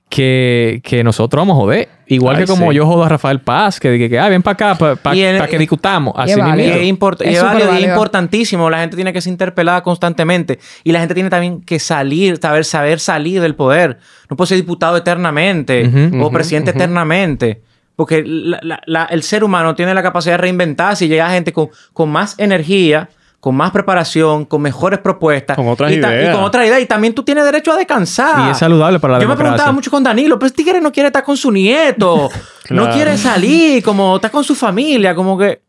[0.09, 1.89] que, que nosotros vamos a joder.
[2.07, 2.77] Igual Ay, que como sí.
[2.77, 5.45] yo jodo a Rafael Paz, que dije que ah, ven para acá para Y en-
[5.47, 6.13] que discutamos.
[6.17, 6.49] Y Así es mismo.
[6.51, 6.75] válido.
[6.75, 7.89] Es, import- Es es válido, superválido.
[7.91, 8.69] importantísimo.
[8.69, 10.59] La gente tiene que ser interpelada constantemente.
[10.85, 13.97] Y la gente tiene también que salir, saber, saber salir del poder.
[14.29, 16.77] No puede ser diputado eternamente Ujú, o ujú, presidente ujú.
[16.79, 17.61] eternamente.
[17.97, 21.51] Porque la- la- la- el ser humano tiene la capacidad de reinventarse y llega gente
[21.51, 25.55] con, con más energía, con más preparación, con mejores propuestas.
[25.57, 26.29] Con otras y ta- ideas.
[26.33, 26.79] Y con otras ideas.
[26.81, 28.47] Y también tú tienes derecho a descansar.
[28.47, 29.73] Y es saludable para la Yo me preguntaba democracia.
[29.73, 32.29] mucho con Danilo, pero este tigre no quiere estar con su nieto.
[32.69, 35.61] No quiere salir, como está con su familia, como que...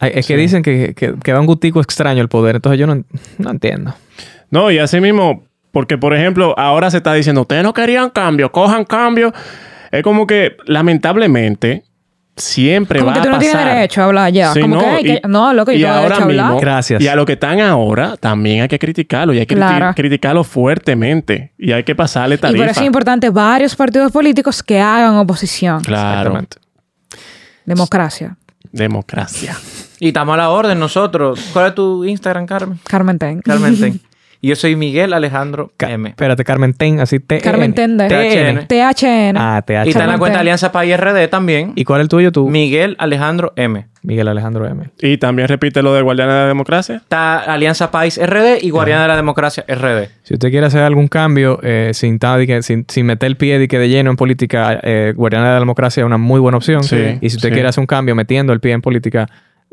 [0.00, 2.86] Ay, Es que dicen que, que, que da un gustico extraño el poder, entonces yo
[2.86, 3.02] no,
[3.38, 3.92] no entiendo.
[4.50, 8.52] No, y así mismo, porque por ejemplo, ahora se está diciendo, ustedes no querían cambio,
[8.52, 9.32] cojan cambio.
[9.98, 11.84] Es como que, lamentablemente,
[12.36, 13.74] siempre Como va que tú a no tienes pasar.
[13.74, 14.52] derecho a hablar ya.
[14.52, 16.46] Sí, como que, hay que- no, loco, yo y tengo ahora derecho a hablar.
[16.46, 17.02] mismo, Gracias.
[17.02, 19.32] Y a lo que están ahora, también hay que criticarlo.
[19.34, 21.52] Y hay que criti- criticarlo fuertemente.
[21.58, 22.58] Y hay que pasarle Y tarifa.
[22.64, 25.80] por eso es importante varios partidos políticos que hagan oposición.
[25.82, 26.40] Claro.
[27.64, 28.36] Democracia.
[28.72, 29.56] Democracia.
[30.00, 31.40] Y estamos a la orden nosotros.
[31.52, 32.78] ¿Cuál es tu Instagram, Carmen?
[32.84, 33.40] Carmen Ten.
[33.42, 34.00] Carmen Ten.
[34.44, 36.10] Y yo soy Miguel Alejandro Ca- M.
[36.10, 37.40] Espérate, Carmen Ten, así T.
[37.40, 38.66] Carmen Ten de THN.
[38.66, 39.38] THN.
[39.38, 39.70] Ah, TH.
[39.70, 40.40] Y está en la Carmen cuenta Ten.
[40.40, 41.72] Alianza País RD también.
[41.76, 42.50] ¿Y cuál es el tuyo tú?
[42.50, 43.86] Miguel Alejandro M.
[44.02, 44.90] Miguel Alejandro M.
[45.00, 46.96] Y también repite lo de Guardianes de la Democracia.
[46.96, 50.10] Está Alianza País RD y Guardiana de la Democracia RD.
[50.24, 53.66] Si usted quiere hacer algún cambio eh, sin, de sin, sin meter el pie de,
[53.66, 56.84] que de lleno en política, eh, Guardiana de la Democracia es una muy buena opción.
[56.84, 57.54] Sí, y si usted sí.
[57.54, 59.26] quiere hacer un cambio metiendo el pie en política,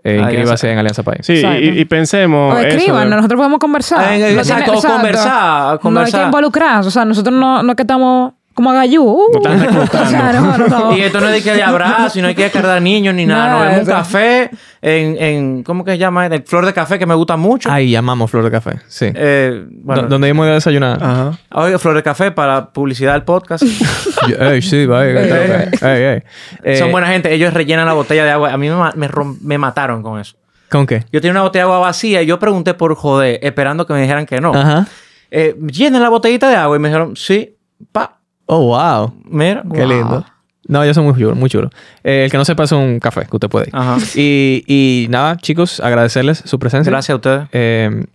[0.04, 1.20] eh, Alianza- inscríbase en Alianza País.
[1.24, 1.60] Sí, Exacto.
[1.62, 2.56] y, y pensemos.
[2.56, 4.14] O eso escriban, de- nosotros podemos conversar.
[4.14, 6.20] Eh, No exacto, tiene- o conversar, No hay conversar.
[6.22, 6.80] que involucrar.
[6.86, 9.04] O sea, nosotros no, no es que estamos como gallú.
[9.04, 10.08] Uh, No están reclutando.
[10.08, 10.97] o sea, no, no, no.
[10.97, 13.26] Y esto no es de que de abrazo, y no hay que cargar niños ni
[13.26, 13.45] nada.
[13.47, 14.49] Nada Nos vemos un café
[14.82, 15.64] en, en...
[15.64, 16.26] ¿Cómo que se llama?
[16.28, 17.72] El flor de café que me gusta mucho.
[17.72, 18.80] Ahí llamamos Flor de Café.
[18.88, 19.08] Sí.
[19.14, 21.04] Eh, bueno, Do- donde íbamos a desayunar.
[21.04, 21.32] Ajá.
[21.54, 23.64] Oiga, flor de café para publicidad del podcast.
[24.39, 25.22] Ey, sí, vaya.
[25.22, 26.24] Ey, Ey, ey.
[26.64, 27.34] Eh, Son buena gente.
[27.34, 28.52] Ellos rellenan la botella de agua.
[28.54, 29.08] A mí me,
[29.41, 30.36] me mataron con eso.
[30.70, 31.04] ¿Con qué?
[31.12, 34.02] Yo tenía una botella de agua vacía y yo pregunté por joder, esperando que me
[34.02, 34.54] dijeran que no.
[34.56, 34.88] Ajá.
[35.30, 37.56] Eh, llenen la botellita de agua y me dijeron, sí,
[37.91, 38.20] pa.
[38.46, 39.14] Oh, wow.
[39.26, 39.64] Mira.
[39.64, 39.88] Qué wow.
[39.88, 40.26] lindo.
[40.68, 41.72] No, ellos son muy chulos, muy chulos.
[42.04, 43.76] Eh, el que no sepa es un café que usted puede ir.
[43.76, 43.98] Ajá.
[44.16, 46.92] Y, y nada, chicos, agradecerles su presencia.
[46.92, 47.48] Gracias a ustedes.
[47.52, 48.06] Eh,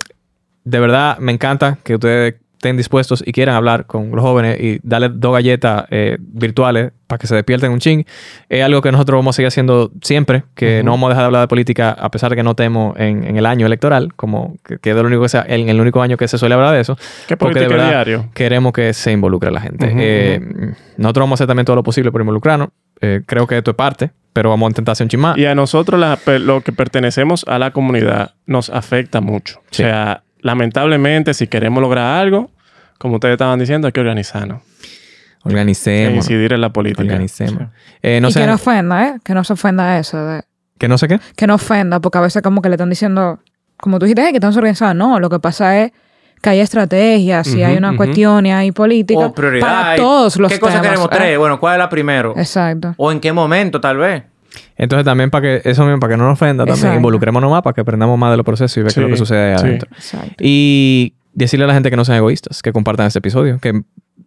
[0.64, 4.80] de verdad, me encanta que ustedes estén dispuestos y quieran hablar con los jóvenes y
[4.82, 8.04] darles dos galletas eh, virtuales para que se despierten un ching.
[8.48, 11.26] Es algo que nosotros vamos a seguir haciendo siempre, que no vamos a dejar de
[11.26, 14.56] hablar de política a pesar de que no estemos en, en el año electoral, como
[14.64, 16.72] que, que es el único, que sea, el, el único año que se suele hablar
[16.74, 16.96] de eso.
[17.28, 18.28] ¿Qué Porque de política verdad diario?
[18.34, 19.92] queremos que se involucre la gente.
[19.96, 20.40] Eh,
[20.96, 22.68] Nosotros vamos a hacer también todo lo posible por involucrarnos.
[23.00, 25.36] Eh, creo que esto es parte, pero vamos a intentar hacer un chin más.
[25.36, 29.60] Y a nosotros, la- lo que pertenecemos a la comunidad, nos afecta mucho.
[29.70, 29.82] Sí.
[29.82, 32.50] O sea, lamentablemente, si queremos lograr algo,
[32.98, 34.62] como ustedes estaban diciendo, hay que organizarnos.
[34.62, 36.16] E Organicemos.
[36.16, 37.02] incidir en la política.
[37.02, 37.68] Organicemos.
[38.02, 39.14] Eh, no y que no ofenda, ¿eh?
[39.24, 40.24] Que no se ofenda eso.
[40.24, 40.42] de-
[40.78, 41.20] que no sé qué.
[41.36, 43.38] que no ofenda, porque a veces como que le están diciendo,
[43.78, 44.94] como tú dijiste, "Ay, que estamos organizados.
[44.94, 45.92] No, lo que pasa es
[46.42, 47.96] que hay estrategias y Ujú, hay una ujú.
[47.96, 49.66] cuestión y hay política O prioridad.
[49.66, 51.06] para y- todos los ¿Qué cosa temas, queremos?
[51.12, 51.16] ¿eh?
[51.16, 51.38] Tres.
[51.38, 52.34] Bueno, ¿cuál es la primero?
[52.36, 52.94] Exacto.
[52.98, 54.24] ¿O en qué momento, tal vez?
[54.76, 56.96] Entonces también para que eso mismo, para que no nos ofenda, también Exacto.
[56.96, 59.16] involucrémonos más para que aprendamos más de los procesos y ver qué es lo que
[59.16, 59.64] sucede ahí sí.
[59.66, 59.88] adentro.
[59.94, 60.34] Exacto.
[60.40, 63.82] Y decirle a la gente que no sean egoístas, que compartan este episodio, que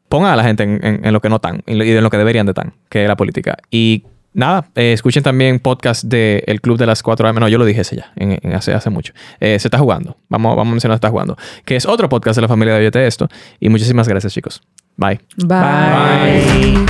[0.09, 2.17] pongan a la gente en, en- en lo que no están y en lo que
[2.17, 3.57] deberían de estar, que es la política.
[3.72, 7.39] Y nada, eh, escuchen también podcast de El Club de las 4 AM.
[7.39, 9.13] No, yo lo dije ese ya, en- en hace, hace mucho.
[9.39, 10.17] Eh, se está jugando.
[10.30, 11.38] Vamos, vamos a mencionar Se está jugando.
[11.65, 13.28] Que es otro podcast de la familia de Oyete Esto.
[13.59, 14.61] Y muchísimas gracias, chicos.
[14.97, 15.20] Bye.
[15.45, 16.86] Bye.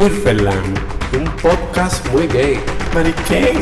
[0.00, 0.89] Wilferland, un
[1.42, 2.60] podcast muy gay.
[2.94, 3.58] Mariquén.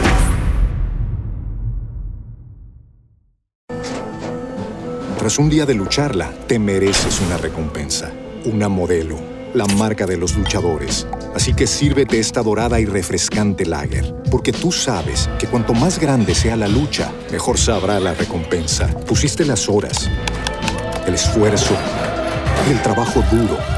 [5.18, 8.12] Tras un día de lucharla, te mereces una recompensa,
[8.44, 9.16] una modelo,
[9.54, 11.06] la marca de los luchadores.
[11.34, 16.34] Así que sírvete esta dorada y refrescante lager, porque tú sabes que cuanto más grande
[16.34, 18.88] sea la lucha, mejor sabrá la recompensa.
[19.06, 20.08] Pusiste las horas,
[21.06, 21.76] el esfuerzo,
[22.70, 23.77] el trabajo duro.